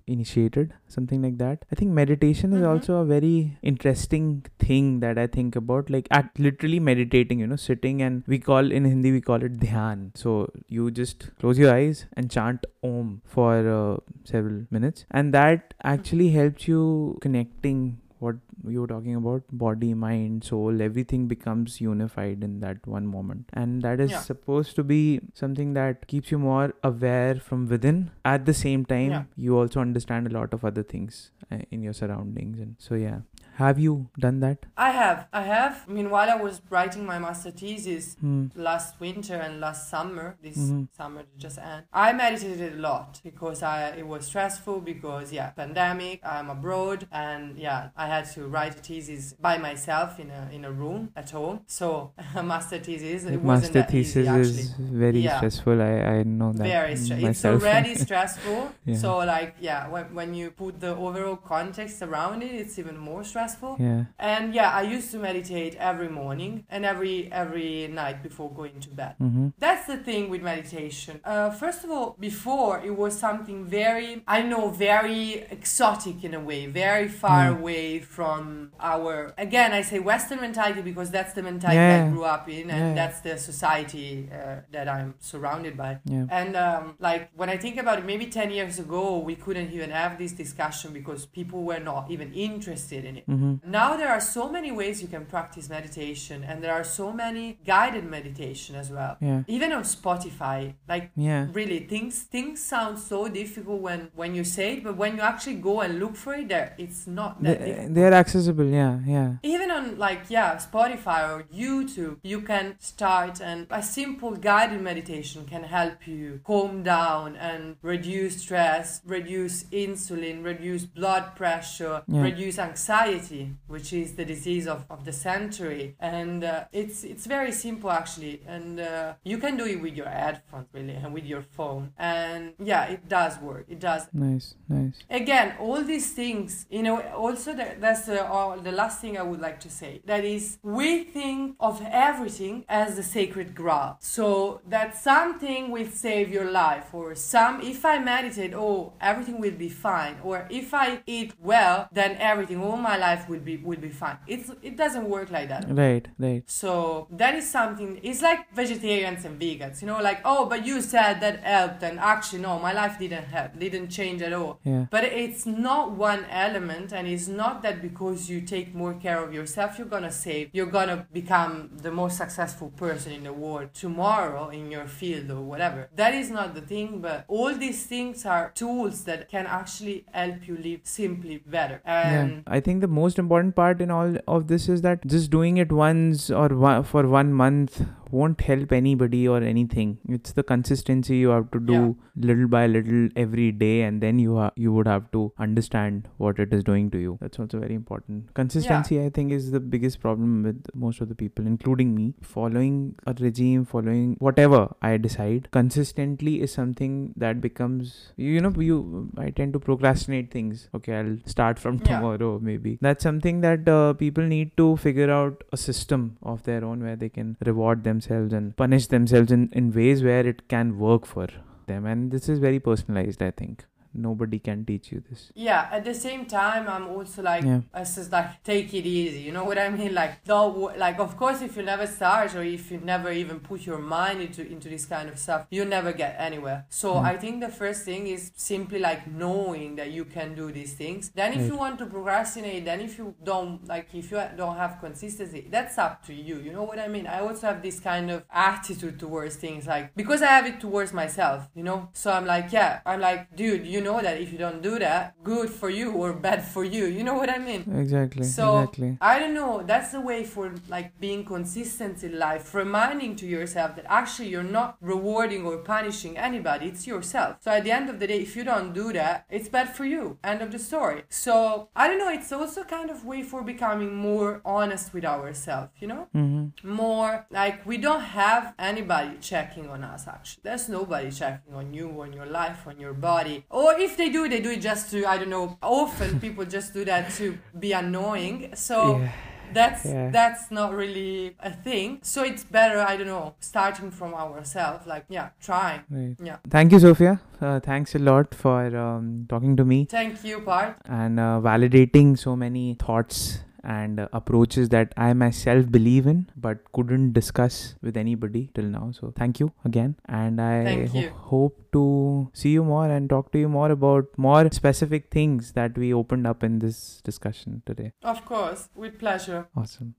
initiated, 0.07 0.73
something 0.87 1.21
like 1.21 1.37
that. 1.37 1.65
I 1.71 1.75
think 1.75 1.91
meditation 1.91 2.51
is 2.51 2.61
Mhm. 2.63 2.69
also 2.69 2.95
a 2.99 3.05
very 3.05 3.57
interesting 3.61 4.43
thing 4.57 4.87
that 5.01 5.19
I 5.19 5.27
think 5.27 5.55
about, 5.55 5.91
like 5.95 6.07
at 6.09 6.31
literally 6.39 6.79
meditating, 6.79 7.39
you 7.39 7.45
know, 7.45 7.55
sitting 7.55 8.01
and 8.01 8.23
we 8.25 8.39
call 8.39 8.71
in 8.71 8.85
Hindi 8.85 9.11
we 9.11 9.21
call 9.21 9.43
it 9.43 9.59
dhyan. 9.59 10.09
So 10.15 10.49
you 10.67 10.89
just 10.89 11.29
close 11.37 11.59
your 11.59 11.71
eyes 11.71 12.05
and 12.13 12.31
chant 12.31 12.65
Om 12.83 13.21
for 13.23 13.53
uh, 13.77 13.97
several 14.23 14.61
minutes, 14.71 15.05
and 15.11 15.31
that 15.33 15.75
actually 15.83 16.29
helps 16.31 16.67
you 16.67 17.17
connecting 17.21 17.83
what 18.19 18.35
you 18.73 18.81
were 18.81 18.87
talking 18.91 19.15
about 19.15 19.43
body 19.63 19.89
mind 20.03 20.43
soul 20.43 20.81
everything 20.87 21.27
becomes 21.33 21.79
unified 21.81 22.43
in 22.47 22.59
that 22.65 22.85
one 22.95 23.07
moment 23.15 23.49
and 23.53 23.81
that 23.87 23.99
is 24.05 24.11
Yeah. 24.11 24.21
supposed 24.29 24.75
to 24.79 24.83
be 24.93 24.99
something 25.43 25.73
that 25.79 26.05
keeps 26.13 26.31
you 26.35 26.39
more 26.45 26.73
aware 26.91 27.35
from 27.49 27.67
within 27.75 27.99
at 28.33 28.45
the 28.51 28.55
same 28.61 28.85
time 28.93 29.11
Yeah. 29.11 29.23
you 29.47 29.57
also 29.61 29.79
understand 29.87 30.27
a 30.31 30.33
lot 30.39 30.53
of 30.59 30.65
other 30.71 30.83
things 30.93 31.19
uh, 31.51 31.59
in 31.71 31.83
your 31.89 31.93
surroundings 32.01 32.59
and 32.59 32.75
so 32.89 32.95
yeah 32.95 33.19
have 33.59 33.77
you 33.85 33.93
done 34.25 34.39
that 34.45 34.59
I 34.77 34.91
have, 34.91 35.27
I 35.33 35.43
have. 35.55 35.73
I 35.87 35.91
mean, 35.97 36.09
while 36.09 36.29
I 36.35 36.37
was 36.47 36.61
writing 36.69 37.03
my 37.05 37.19
master 37.19 37.51
thesis 37.51 38.15
hmm. 38.19 38.45
last 38.55 38.99
winter 38.99 39.35
and 39.45 39.53
last 39.65 39.81
summer, 39.93 40.27
this 40.45 40.57
Mhm. 40.57 40.87
summer 40.99 41.23
just 41.45 41.57
ended, 41.57 41.85
I 42.05 42.07
meditated 42.13 42.73
a 42.79 42.81
lot 42.89 43.19
because 43.29 43.59
I 43.73 43.77
it 44.01 44.07
was 44.13 44.21
stressful 44.31 44.77
because 44.91 45.25
yeah, 45.37 45.49
pandemic. 45.61 46.17
I'm 46.35 46.49
abroad 46.57 46.99
and 47.11 47.43
yeah, 47.65 47.81
I 48.03 48.05
had 48.13 48.25
to 48.35 48.41
write 48.53 48.75
a 48.79 48.81
thesis 48.89 49.23
by 49.47 49.55
myself 49.67 50.09
in 50.23 50.29
a 50.39 50.41
in 50.57 50.61
a 50.71 50.71
room 50.81 51.01
at 51.21 51.29
home. 51.37 51.57
So 51.79 51.87
a 52.41 52.43
master 52.53 52.79
thesis, 52.87 53.19
it 53.25 53.43
master 53.43 53.79
easy, 53.79 53.91
thesis 53.93 54.27
actually. 54.27 54.63
is 54.65 54.69
very 55.05 55.21
Yeah. 55.27 55.37
stressful 55.37 55.77
i 55.91 55.93
i 56.15 56.17
know 56.37 56.51
that 56.59 56.67
very 56.79 56.95
stressful. 57.05 57.29
It's 57.31 57.45
already 57.53 57.93
stressful. 58.07 58.61
Yeah. 58.85 58.97
So 59.03 59.09
like 59.35 59.51
yeah, 59.69 59.81
when, 59.93 60.05
when 60.19 60.29
you 60.39 60.47
put 60.63 60.73
the 60.85 60.93
overall 61.07 61.37
context 61.55 62.01
around 62.07 62.37
it, 62.47 62.53
it's 62.61 62.75
even 62.83 62.97
more 63.09 63.23
stressful. 63.23 63.48
Yeah 63.87 64.03
And 64.17 64.53
yeah, 64.59 64.69
I 64.81 64.83
used 64.95 65.09
to 65.13 65.17
meditate 65.29 65.73
every 65.91 66.09
morning 66.21 66.51
and 66.73 66.81
every 66.85 67.15
every 67.41 67.87
night 68.01 68.17
before 68.27 68.49
going 68.61 68.77
to 68.85 68.89
bed. 69.01 69.13
mm-hmm. 69.21 69.47
That's 69.65 69.85
the 69.91 69.97
thing 70.07 70.23
with 70.31 70.41
meditation. 70.53 71.13
Uh, 71.23 71.49
first 71.63 71.79
of 71.85 71.89
all, 71.95 72.07
before 72.29 72.73
it 72.89 72.95
was 73.03 73.13
something 73.27 73.59
very, 73.81 74.11
I 74.37 74.39
know, 74.51 74.63
very 74.89 75.23
exotic 75.57 76.17
in 76.27 76.33
a 76.33 76.43
way, 76.49 76.61
very 76.85 77.07
far 77.23 77.43
Mm. 77.45 77.57
away 77.59 77.99
from 78.15 78.71
our. 78.91 79.11
Again, 79.47 79.69
I 79.79 79.81
say 79.89 79.97
Western 80.11 80.39
mentality 80.47 80.81
because 80.91 81.09
that's 81.17 81.33
the 81.37 81.43
mentality 81.51 81.79
I 81.99 82.09
grew 82.13 82.25
up 82.35 82.45
in, 82.57 82.65
and 82.75 82.83
Yeah. 82.89 82.93
that's 83.01 83.19
the 83.27 83.35
society 83.49 84.09
uh, 84.31 84.61
that 84.75 84.87
I'm 84.95 85.09
surrounded 85.31 85.73
by. 85.83 85.91
yeah 86.15 86.25
And 86.39 86.51
um, 86.65 86.83
like 87.07 87.21
when 87.39 87.49
I 87.55 87.57
think 87.63 87.75
about 87.83 87.95
it, 87.99 88.05
maybe 88.13 88.25
10 88.39 88.49
years 88.57 88.75
ago, 88.85 89.03
we 89.29 89.35
couldn't 89.43 89.69
even 89.77 89.89
have 90.01 90.11
this 90.23 90.33
discussion 90.43 90.87
because 90.99 91.21
people 91.39 91.59
were 91.69 91.83
not 91.91 92.03
even 92.13 92.29
interested 92.33 93.01
in 93.09 93.13
it. 93.19 93.23
Mm-hmm. 93.29 93.71
Now 93.79 93.89
there 93.95 94.09
are 94.09 94.21
so 94.21 94.49
many 94.49 94.71
ways 94.71 95.01
you 95.01 95.07
can 95.15 95.25
practice 95.25 95.69
meditation, 95.69 96.43
and 96.43 96.63
there 96.63 96.73
are 96.73 96.83
so 96.83 97.11
many 97.11 97.59
guided 97.65 98.05
meditation 98.17 98.75
as 98.75 98.89
well. 98.89 99.17
yeah 99.21 99.43
Even 99.47 99.71
on 99.71 99.83
Spotify, 99.83 100.73
like 100.87 101.11
yeah 101.15 101.47
really 101.53 101.79
things 101.93 102.23
things 102.35 102.55
sound 102.73 102.97
so 103.11 103.27
difficult 103.41 103.79
when 103.87 104.09
when 104.15 104.31
you 104.35 104.43
say 104.43 104.67
it, 104.73 104.83
but 104.83 104.95
when 104.97 105.15
you 105.17 105.21
actually 105.21 105.59
go 105.69 105.81
and 105.81 105.99
look 105.99 106.15
for 106.15 106.33
it, 106.33 106.47
there 106.49 106.73
it's 106.77 107.07
not 107.07 107.41
that 107.43 107.59
they, 107.59 107.65
difficult. 107.65 107.93
they 107.95 108.03
are 108.09 108.13
accessible 108.13 108.65
yeah 108.65 108.99
yeah 109.05 109.29
Even 109.43 109.68
on 109.79 109.97
like 109.97 110.23
yeah 110.29 110.55
Spotify 110.57 111.19
or 111.29 111.43
YouTube, 111.43 112.17
you 112.23 112.41
can 112.41 112.75
start 112.79 113.41
and 113.41 113.67
a 113.69 113.81
simple 113.81 114.31
guided 114.35 114.81
meditation 114.81 115.45
can 115.45 115.63
help 115.63 116.07
you 116.07 116.39
calm 116.43 116.83
down 116.83 117.35
and 117.35 117.75
reduce 117.81 118.37
stress, 118.41 119.01
reduce 119.05 119.63
insulin, 119.65 120.43
reduce 120.43 120.83
blood 120.85 121.25
pressure, 121.35 122.01
Yeah. 122.07 122.21
reduce 122.29 122.57
anxiety, 122.59 123.43
which 123.67 123.93
is 123.93 124.15
the 124.15 124.25
disease 124.25 124.67
of, 124.67 124.85
of 124.89 125.05
the 125.05 125.13
century. 125.13 125.95
And 125.99 126.43
uh, 126.43 126.65
it's 126.71 127.03
it's 127.03 127.25
very 127.25 127.51
simple 127.51 127.89
actually, 127.91 128.41
and 128.47 128.79
uh, 128.79 129.13
you 129.23 129.37
can 129.37 129.57
do 129.57 129.65
it 129.65 129.79
with 129.81 129.95
your 129.95 130.09
headphones 130.09 130.67
really 130.73 130.93
and 131.03 131.13
with 131.13 131.25
your 131.25 131.41
phone. 131.57 131.91
And 131.97 132.53
yeah, 132.71 132.83
it 132.95 133.07
does 133.07 133.33
work. 133.39 133.65
It 133.69 133.79
does 133.79 134.03
nice 134.13 134.55
nice 134.67 134.97
again 135.09 135.47
all 135.59 135.81
these 135.83 136.11
things 136.21 136.65
you 136.69 136.83
know 136.83 137.01
also 137.25 137.53
that, 137.53 137.79
that's 137.81 138.07
uh, 138.09 138.57
the 138.67 138.71
last 138.71 138.99
thing 139.01 139.17
i 139.17 139.21
would 139.21 139.41
like 139.47 139.59
to 139.59 139.68
say. 139.71 140.01
That 140.05 140.23
is 140.25 140.57
we 140.63 141.03
think 141.03 141.55
of 141.59 141.81
everything 141.85 142.65
as 142.69 142.95
the 142.95 143.03
sacred 143.03 143.55
graal. 143.55 143.97
So 143.99 144.61
that 144.67 144.97
something 144.97 145.71
will 145.71 145.87
save 145.87 146.31
your 146.31 146.49
life 146.51 146.93
or 146.93 147.15
some 147.15 147.61
if 147.61 147.85
i 147.85 147.99
meditate 147.99 148.53
oh 148.53 148.93
everything 149.01 149.39
will 149.39 149.57
be 149.65 149.69
fine. 149.69 150.15
Or 150.23 150.47
if 150.49 150.73
i 150.73 151.01
eat 151.05 151.33
well 151.39 151.87
then 151.91 152.11
everything 152.19 152.61
all 152.61 152.77
my 152.77 152.97
life 152.97 153.27
will 153.29 153.39
be 153.49 153.57
will 153.57 153.79
be 153.79 153.93
fine. 154.03 154.17
It's 154.27 154.47
it 154.61 154.75
doesn't 154.83 155.07
work 155.15 155.29
like 155.31 155.47
that. 155.53 155.65
Right 155.69 156.05
right. 156.17 156.43
So 156.47 157.07
that 157.11 157.33
is 157.35 157.49
something. 157.49 157.99
It's 158.03 158.21
like 158.21 158.39
vegetarians 158.53 159.25
and 159.25 159.39
vegans, 159.39 159.81
you 159.81 159.87
know, 159.87 160.01
like 160.01 160.19
oh, 160.25 160.45
but 160.45 160.65
you 160.65 160.81
said 160.81 161.13
that 161.21 161.35
helped, 161.43 161.81
and 161.83 161.99
actually 161.99 162.41
no, 162.47 162.59
my 162.59 162.73
life 162.73 162.95
didn't 163.03 163.25
help, 163.25 163.57
didn't 163.59 163.89
change 163.89 164.21
at 164.21 164.33
all. 164.33 164.59
yeah. 164.63 164.85
But 164.95 165.03
it's 165.05 165.45
not 165.45 165.91
one 165.91 166.25
element, 166.29 166.87
and 166.97 167.07
it's 167.07 167.27
not 167.27 167.61
that 167.63 167.81
because 167.81 168.29
you 168.29 168.41
take 168.41 168.67
more 168.73 168.93
care 168.93 169.19
of 169.25 169.29
yourself, 169.33 169.58
you're 169.77 169.87
gonna 169.87 170.11
save, 170.11 170.49
you're 170.53 170.73
gonna 170.79 171.07
become 171.11 171.69
the 171.87 171.91
most 171.91 172.17
successful 172.17 172.69
person 172.69 173.11
in 173.11 173.23
the 173.23 173.33
world 173.33 173.69
tomorrow 173.73 174.49
in 174.49 174.71
your 174.71 174.87
field 174.87 175.29
or 175.31 175.41
whatever. 175.41 175.89
That 175.95 176.13
is 176.13 176.29
not 176.29 176.55
the 176.55 176.61
thing, 176.61 176.99
but 177.01 177.25
all 177.27 177.53
these 177.53 177.85
things 177.85 178.25
are 178.25 178.51
tools 178.55 179.03
that 179.05 179.29
can 179.29 179.45
actually 179.45 180.05
help 180.11 180.47
you 180.47 180.57
live 180.57 180.81
simply 180.83 181.37
better. 181.45 181.81
And 181.85 182.29
yeah 182.29 182.39
i 182.47 182.59
think 182.59 182.81
the 182.81 182.87
most 182.87 183.19
important 183.19 183.55
part 183.55 183.81
in 183.85 183.91
all 183.91 184.17
of 184.27 184.47
this 184.47 184.67
is 184.73 184.81
that 184.81 185.05
just 185.13 185.31
doing 185.31 185.57
it 185.57 185.71
once 185.71 186.29
or 186.29 186.49
one, 186.49 186.83
for 186.83 187.07
one 187.07 187.33
month 187.33 187.81
won't 188.11 188.41
help 188.41 188.71
anybody 188.71 189.27
or 189.27 189.37
anything. 189.41 189.97
It's 190.17 190.31
the 190.33 190.43
consistency 190.43 191.17
you 191.17 191.29
have 191.29 191.49
to 191.51 191.59
do 191.59 191.73
Yeah. 191.79 192.25
little 192.29 192.47
by 192.55 192.61
little 192.67 193.09
every 193.15 193.51
day 193.51 193.81
and 193.87 194.01
then 194.05 194.19
you 194.19 194.35
ha- 194.37 194.51
you 194.65 194.73
would 194.73 194.87
have 194.93 195.05
to 195.17 195.21
understand 195.47 196.07
what 196.17 196.39
it 196.45 196.53
is 196.57 196.63
doing 196.63 196.89
to 196.95 196.97
you. 197.05 197.17
That's 197.21 197.39
also 197.39 197.59
very 197.65 197.75
important. 197.81 198.33
Consistency 198.41 198.99
i 199.03 199.09
think 199.17 199.31
is 199.39 199.51
the 199.55 199.59
biggest 199.75 199.99
problem 200.05 200.31
with 200.47 200.71
most 200.85 201.01
of 201.05 201.09
the 201.13 201.15
people 201.23 201.45
including 201.53 201.93
me. 201.99 202.07
Following 202.35 202.75
a 203.11 203.15
regime 203.25 203.65
following 203.73 204.15
whatever 204.27 204.61
i 204.89 204.91
decide 205.07 205.49
consistently 205.57 206.33
is 206.47 206.51
something 206.59 206.93
that 207.23 207.41
becomes 207.47 207.93
you 208.17 208.41
know 208.45 208.51
you 208.69 208.77
i 209.25 209.29
tend 209.29 209.53
to 209.53 209.59
procrastinate 209.67 210.31
things. 210.37 210.67
Okay 210.79 210.95
i'll 210.99 211.17
start 211.35 211.59
from 211.59 211.75
Yeah. 211.79 211.85
tomorrow 211.89 212.31
maybe. 212.49 212.77
That's 212.87 213.03
something 213.09 213.41
that 213.47 213.67
uh, 213.77 213.93
people 214.03 214.23
need 214.35 214.55
to 214.61 214.67
figure 214.85 215.09
out 215.19 215.43
a 215.57 215.57
system 215.57 216.17
of 216.33 216.43
their 216.49 216.63
own 216.69 216.83
where 216.87 216.95
they 217.03 217.09
can 217.17 217.35
reward 217.51 217.83
themselves 217.99 218.33
and 218.33 218.55
punish 218.55 218.87
themselves 218.87 219.31
in, 219.31 219.49
in 219.51 219.71
ways 219.73 220.03
where 220.03 220.25
it 220.25 220.47
can 220.47 220.77
work 220.79 221.05
for 221.05 221.27
them. 221.67 221.85
And 221.85 222.11
this 222.11 222.29
is 222.29 222.39
very 222.39 222.59
personalized 222.59 223.21
i 223.21 223.31
think 223.31 223.65
nobody 223.93 224.39
can 224.39 224.63
teach 224.65 224.91
you 224.91 225.01
this 225.09 225.31
Yeah, 225.35 225.67
at 225.71 225.83
the 225.85 225.93
same 225.93 226.25
time, 226.25 226.67
I'm 226.67 226.87
also 226.87 227.21
like, 227.21 227.43
Yeah. 227.43 227.61
it's 227.75 227.95
just 227.95 228.11
like, 228.11 228.43
take 228.43 228.73
it 228.73 228.85
easy. 228.85 229.19
You 229.21 229.31
know 229.31 229.43
what 229.43 229.57
I 229.57 229.69
mean? 229.69 229.93
Like, 229.99 230.23
don't, 230.23 230.77
like, 230.77 230.99
of 230.99 231.17
course, 231.17 231.41
if 231.41 231.57
you 231.57 231.63
never 231.63 231.85
start 231.87 232.35
or 232.35 232.43
if 232.43 232.71
you 232.71 232.79
never 232.79 233.11
even 233.11 233.39
put 233.39 233.65
your 233.65 233.79
mind 233.79 234.21
into, 234.21 234.45
into 234.45 234.69
this 234.69 234.85
kind 234.85 235.09
of 235.09 235.17
stuff, 235.19 235.45
you 235.49 235.65
never 235.65 235.91
get 235.93 236.15
anywhere. 236.19 236.65
So 236.69 236.93
Mm. 236.95 237.05
I 237.05 237.17
think 237.17 237.41
the 237.41 237.49
first 237.49 237.83
thing 237.83 238.07
is 238.07 238.31
simply 238.35 238.79
like 238.79 239.07
knowing 239.07 239.75
that 239.75 239.91
you 239.91 240.05
can 240.05 240.35
do 240.35 240.51
these 240.51 240.73
things. 240.73 241.09
Then 241.15 241.33
if 241.33 241.39
Right. 241.39 241.47
you 241.51 241.55
want 241.57 241.79
to 241.79 241.85
procrastinate, 241.85 242.65
then 242.65 242.79
if 242.81 242.97
you 242.97 243.15
don't, 243.23 243.67
like, 243.67 243.87
if 243.93 244.11
you 244.11 244.21
don't 244.37 244.55
have 244.57 244.79
consistency, 244.79 245.47
that's 245.49 245.77
up 245.77 246.05
to 246.07 246.13
you. 246.13 246.37
You 246.39 246.53
know 246.53 246.63
what 246.63 246.79
I 246.79 246.87
mean? 246.87 247.07
I 247.07 247.19
also 247.21 247.47
have 247.47 247.61
this 247.61 247.79
kind 247.79 248.09
of 248.11 248.23
attitude 248.31 248.99
towards 248.99 249.35
things, 249.35 249.67
like, 249.67 249.95
because 249.95 250.21
I 250.21 250.27
have 250.27 250.45
it 250.45 250.59
towards 250.59 250.93
myself, 250.93 251.47
you 251.55 251.63
know? 251.63 251.89
So 251.93 252.11
I'm 252.11 252.25
like, 252.25 252.51
yeah, 252.51 252.79
I'm 252.85 252.99
like, 253.01 253.35
dude, 253.35 253.65
you 253.65 253.78
know 253.81 254.01
that 254.01 254.19
if 254.21 254.31
you 254.31 254.37
don't 254.37 254.61
do 254.61 254.79
that, 254.79 255.15
good 255.23 255.49
for 255.49 255.69
you 255.69 255.91
or 255.91 256.13
bad 256.13 256.43
for 256.43 256.63
you. 256.63 256.85
You 256.85 257.03
know 257.03 257.15
what 257.15 257.29
I 257.29 257.37
mean? 257.37 257.61
exactly 257.75 258.23
So 258.23 258.59
exactly 258.59 258.97
I 259.01 259.19
don't 259.19 259.33
know. 259.33 259.63
That's 259.65 259.91
the 259.91 260.01
way 260.01 260.23
for 260.23 260.53
like 260.67 260.99
being 260.99 261.23
consistent 261.25 262.03
in 262.03 262.17
life, 262.19 262.53
reminding 262.53 263.15
to 263.17 263.25
yourself 263.25 263.75
that 263.75 263.85
actually 263.89 264.29
you're 264.29 264.43
not 264.43 264.77
rewarding 264.81 265.45
or 265.45 265.57
punishing 265.57 266.17
anybody. 266.17 266.67
It's 266.67 266.85
yourself. 266.87 267.37
So 267.41 267.51
at 267.51 267.63
the 267.63 267.71
end 267.71 267.89
of 267.89 267.99
the 267.99 268.07
day, 268.07 268.19
if 268.21 268.35
you 268.35 268.43
don't 268.43 268.73
do 268.73 268.91
that, 268.93 269.25
it's 269.29 269.49
bad 269.49 269.75
for 269.75 269.85
you. 269.85 270.17
End 270.23 270.41
of 270.41 270.51
the 270.51 270.59
story. 270.59 271.03
So 271.09 271.69
I 271.75 271.87
don't 271.87 271.99
know. 271.99 272.09
It's 272.09 272.31
also 272.31 272.63
kind 272.63 272.89
of 272.89 273.05
way 273.05 273.21
for 273.23 273.41
becoming 273.43 273.95
more 273.95 274.41
honest 274.45 274.93
with 274.93 275.05
ourselves. 275.05 275.71
You 275.79 275.87
know 275.87 276.07
hmm 276.13 276.47
more 276.63 277.25
like 277.31 277.65
we 277.65 277.77
don't 277.77 278.01
have 278.01 278.53
anybody 278.59 279.17
checking 279.21 279.69
on 279.69 279.83
us 279.83 280.07
actually 280.07 280.41
there's 280.43 280.67
nobody 280.69 281.09
checking 281.11 281.53
on 281.53 281.73
you 281.73 281.89
on 282.01 282.11
your 282.13 282.25
life 282.25 282.67
on 282.67 282.79
your 282.79 282.93
body 282.93 283.45
or 283.49 283.68
if 283.77 283.97
they 283.97 284.09
do 284.09 284.27
they 284.29 284.39
do 284.41 284.49
it 284.51 284.61
just 284.61 284.89
to 284.91 285.05
i 285.05 285.17
don't 285.17 285.29
know 285.29 285.57
often 285.61 286.19
people 286.25 286.45
just 286.45 286.73
do 286.73 286.85
that 286.85 287.09
to 287.11 287.37
be 287.59 287.71
annoying 287.73 288.49
so 288.55 288.99
yeah 288.99 289.11
that's 289.51 289.83
Yeah. 289.83 290.11
that's 290.11 290.51
not 290.51 290.75
really 290.75 291.35
a 291.39 291.49
thing. 291.51 291.97
So 292.03 292.21
it's 292.23 292.43
better, 292.43 292.77
I 292.81 292.95
don't 292.97 293.07
know, 293.07 293.33
starting 293.39 293.89
from 293.89 294.13
ourselves. 294.13 294.85
Like, 294.85 295.05
yeah, 295.09 295.29
trying. 295.41 295.81
Right. 295.89 296.15
Yeah. 296.23 296.37
Thank 296.51 296.71
you, 296.71 296.77
Sophia. 296.79 297.19
Uh, 297.41 297.59
thanks 297.59 297.95
a 297.95 297.97
lot 297.97 298.35
for 298.35 298.77
um, 298.77 299.25
talking 299.27 299.57
to 299.57 299.65
me 299.65 299.85
Thank 299.85 300.23
you, 300.23 300.41
Part. 300.41 300.77
and 300.85 301.19
uh, 301.19 301.41
validating 301.43 302.15
so 302.15 302.35
many 302.35 302.75
thoughts 302.75 303.39
and 303.63 303.99
uh, 303.99 304.07
approaches 304.13 304.69
that 304.69 304.93
I 304.97 305.13
myself 305.13 305.69
believe 305.71 306.07
in 306.07 306.29
but 306.35 306.71
couldn't 306.71 307.13
discuss 307.13 307.75
with 307.81 307.97
anybody 307.97 308.49
till 308.53 308.65
now. 308.65 308.91
So 308.91 309.13
thank 309.15 309.39
you 309.39 309.51
again. 309.65 309.95
And 310.07 310.41
I 310.41 310.85
ho- 310.87 311.09
hope 311.15 311.71
to 311.73 312.29
see 312.33 312.49
you 312.49 312.63
more 312.63 312.89
and 312.89 313.09
talk 313.09 313.31
to 313.33 313.39
you 313.39 313.49
more 313.49 313.71
about 313.71 314.05
more 314.17 314.49
specific 314.51 315.09
things 315.11 315.51
that 315.53 315.77
we 315.77 315.93
opened 315.93 316.25
up 316.27 316.43
in 316.43 316.59
this 316.59 317.01
discussion 317.03 317.61
today. 317.65 317.93
Of 318.03 318.25
course, 318.25 318.69
with 318.75 318.97
pleasure. 318.99 319.47
Awesome. 319.55 319.95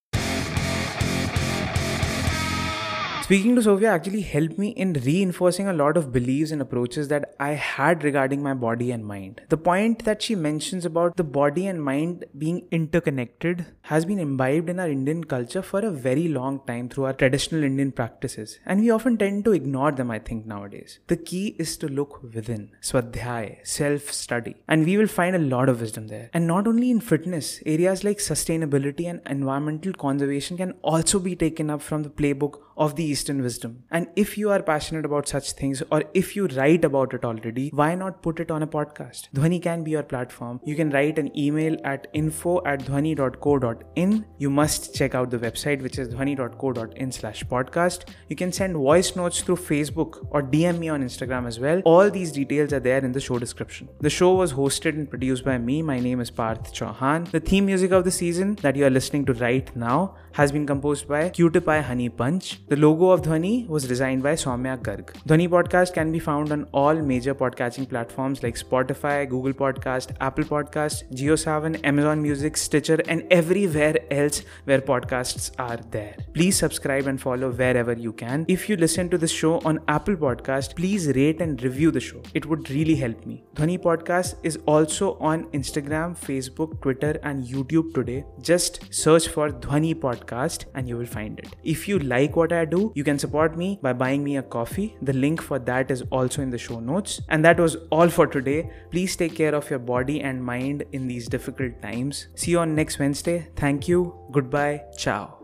Speaking 3.30 3.54
to 3.54 3.62
Sophia 3.62 3.92
actually 3.92 4.22
helped 4.22 4.58
me 4.58 4.70
in 4.70 4.92
reinforcing 4.92 5.68
a 5.68 5.72
lot 5.72 5.96
of 5.96 6.12
beliefs 6.12 6.50
and 6.50 6.60
approaches 6.60 7.06
that 7.10 7.36
I 7.38 7.50
had 7.50 8.02
regarding 8.02 8.42
my 8.42 8.54
body 8.54 8.90
and 8.90 9.06
mind. 9.06 9.42
The 9.50 9.56
point 9.56 10.04
that 10.04 10.20
she 10.20 10.34
mentions 10.34 10.84
about 10.84 11.16
the 11.16 11.22
body 11.22 11.68
and 11.68 11.80
mind 11.80 12.24
being 12.36 12.66
interconnected 12.72 13.66
has 13.82 14.04
been 14.04 14.18
imbibed 14.18 14.68
in 14.68 14.80
our 14.80 14.88
Indian 14.88 15.22
culture 15.22 15.62
for 15.62 15.78
a 15.78 15.92
very 15.92 16.26
long 16.26 16.58
time 16.66 16.88
through 16.88 17.04
our 17.04 17.12
traditional 17.12 17.62
Indian 17.62 17.92
practices, 17.92 18.58
and 18.66 18.80
we 18.80 18.90
often 18.90 19.16
tend 19.16 19.44
to 19.44 19.52
ignore 19.52 19.92
them, 19.92 20.10
I 20.10 20.18
think, 20.18 20.44
nowadays. 20.44 20.98
The 21.06 21.16
key 21.16 21.54
is 21.56 21.76
to 21.76 21.86
look 21.86 22.20
within, 22.34 22.72
swadhyay, 22.80 23.64
self 23.64 24.10
study, 24.12 24.56
and 24.66 24.84
we 24.84 24.96
will 24.96 25.06
find 25.06 25.36
a 25.36 25.46
lot 25.54 25.68
of 25.68 25.80
wisdom 25.80 26.08
there. 26.08 26.30
And 26.32 26.48
not 26.48 26.66
only 26.66 26.90
in 26.90 27.00
fitness, 27.00 27.62
areas 27.64 28.02
like 28.02 28.18
sustainability 28.18 29.08
and 29.08 29.20
environmental 29.26 29.92
conservation 29.92 30.56
can 30.56 30.72
also 30.82 31.20
be 31.20 31.36
taken 31.36 31.70
up 31.70 31.80
from 31.80 32.02
the 32.02 32.10
playbook 32.10 32.58
of 32.80 32.96
the 32.96 33.04
Eastern 33.04 33.42
wisdom. 33.42 33.84
And 33.90 34.08
if 34.16 34.36
you 34.38 34.50
are 34.50 34.62
passionate 34.62 35.04
about 35.04 35.28
such 35.28 35.52
things, 35.52 35.82
or 35.92 36.02
if 36.14 36.34
you 36.34 36.46
write 36.46 36.84
about 36.84 37.12
it 37.12 37.24
already, 37.24 37.68
why 37.68 37.94
not 37.94 38.22
put 38.22 38.40
it 38.40 38.50
on 38.50 38.62
a 38.62 38.66
podcast? 38.66 39.28
Dhwani 39.34 39.62
can 39.62 39.84
be 39.84 39.90
your 39.90 40.02
platform. 40.02 40.60
You 40.64 40.74
can 40.74 40.90
write 40.90 41.18
an 41.18 41.30
email 41.38 41.76
at 41.84 42.06
info 42.14 42.64
at 42.64 42.80
dhwani.co.in. 42.80 44.24
You 44.38 44.50
must 44.50 44.94
check 44.94 45.14
out 45.14 45.30
the 45.30 45.38
website, 45.38 45.82
which 45.82 45.98
is 45.98 46.08
dhwani.co.in 46.08 47.12
slash 47.12 47.44
podcast. 47.44 48.08
You 48.28 48.36
can 48.36 48.50
send 48.50 48.74
voice 48.76 49.14
notes 49.14 49.42
through 49.42 49.56
Facebook 49.56 50.26
or 50.30 50.42
DM 50.42 50.78
me 50.78 50.88
on 50.88 51.04
Instagram 51.04 51.46
as 51.46 51.60
well. 51.60 51.82
All 51.84 52.10
these 52.10 52.32
details 52.32 52.72
are 52.72 52.80
there 52.80 53.04
in 53.04 53.12
the 53.12 53.20
show 53.20 53.38
description. 53.38 53.90
The 54.00 54.08
show 54.08 54.34
was 54.34 54.54
hosted 54.54 54.94
and 54.94 55.10
produced 55.10 55.44
by 55.44 55.58
me. 55.58 55.82
My 55.82 56.00
name 56.00 56.20
is 56.20 56.30
Parth 56.30 56.72
Chauhan. 56.72 57.30
The 57.30 57.40
theme 57.40 57.66
music 57.66 57.90
of 57.90 58.04
the 58.04 58.10
season 58.10 58.54
that 58.62 58.74
you 58.74 58.86
are 58.86 58.90
listening 58.98 59.26
to 59.26 59.34
right 59.34 59.76
now 59.76 60.16
has 60.32 60.52
been 60.52 60.66
composed 60.66 61.08
by 61.08 61.28
Cutie 61.28 61.60
Pie 61.60 61.80
Honey 61.82 62.08
Punch. 62.08 62.60
The 62.70 62.76
logo 62.76 63.10
of 63.10 63.22
Dhwani 63.22 63.66
was 63.66 63.88
designed 63.88 64.22
by 64.22 64.34
Soumya 64.34 64.78
Garg. 64.80 65.06
Dhwani 65.26 65.48
Podcast 65.48 65.92
can 65.92 66.12
be 66.12 66.20
found 66.20 66.52
on 66.52 66.68
all 66.72 66.94
major 66.94 67.34
podcasting 67.34 67.88
platforms 67.88 68.44
like 68.44 68.54
Spotify, 68.54 69.28
Google 69.28 69.52
Podcast, 69.52 70.12
Apple 70.20 70.44
Podcast, 70.44 71.02
JioSaavn, 71.12 71.80
Amazon 71.82 72.22
Music, 72.22 72.56
Stitcher, 72.56 73.00
and 73.08 73.24
everywhere 73.28 73.96
else 74.12 74.42
where 74.66 74.80
podcasts 74.80 75.50
are 75.58 75.78
there. 75.90 76.14
Please 76.32 76.56
subscribe 76.56 77.08
and 77.08 77.20
follow 77.20 77.50
wherever 77.50 77.92
you 77.92 78.12
can. 78.12 78.44
If 78.46 78.68
you 78.68 78.76
listen 78.76 79.08
to 79.08 79.18
this 79.18 79.32
show 79.32 79.58
on 79.64 79.80
Apple 79.88 80.14
Podcast, 80.14 80.76
please 80.76 81.08
rate 81.08 81.40
and 81.40 81.60
review 81.64 81.90
the 81.90 81.98
show. 81.98 82.22
It 82.34 82.46
would 82.46 82.70
really 82.70 82.94
help 82.94 83.26
me. 83.26 83.42
Dhwani 83.56 83.80
Podcast 83.80 84.36
is 84.44 84.60
also 84.66 85.18
on 85.18 85.46
Instagram, 85.46 86.16
Facebook, 86.16 86.80
Twitter, 86.80 87.18
and 87.24 87.42
YouTube 87.44 87.92
today. 87.94 88.24
Just 88.40 88.94
search 88.94 89.26
for 89.26 89.50
Dhwani 89.50 89.92
Podcast 89.96 90.66
and 90.76 90.88
you 90.88 90.96
will 90.96 91.12
find 91.18 91.40
it. 91.40 91.48
If 91.64 91.88
you 91.88 91.98
like 91.98 92.36
what 92.36 92.59
I 92.60 92.64
do, 92.64 92.92
you 92.94 93.04
can 93.04 93.18
support 93.18 93.56
me 93.56 93.78
by 93.82 93.92
buying 93.92 94.22
me 94.22 94.36
a 94.36 94.42
coffee. 94.42 94.96
The 95.02 95.12
link 95.12 95.42
for 95.42 95.58
that 95.58 95.90
is 95.90 96.02
also 96.10 96.42
in 96.42 96.50
the 96.50 96.58
show 96.58 96.80
notes. 96.80 97.20
And 97.28 97.44
that 97.44 97.58
was 97.58 97.76
all 97.90 98.08
for 98.08 98.26
today. 98.26 98.70
Please 98.90 99.16
take 99.16 99.34
care 99.34 99.54
of 99.54 99.68
your 99.70 99.78
body 99.78 100.20
and 100.20 100.44
mind 100.44 100.84
in 100.92 101.08
these 101.08 101.28
difficult 101.28 101.82
times. 101.82 102.28
See 102.34 102.52
you 102.52 102.60
on 102.60 102.74
next 102.74 102.98
Wednesday. 102.98 103.48
Thank 103.56 103.88
you. 103.88 104.14
Goodbye. 104.32 104.82
Ciao. 104.96 105.39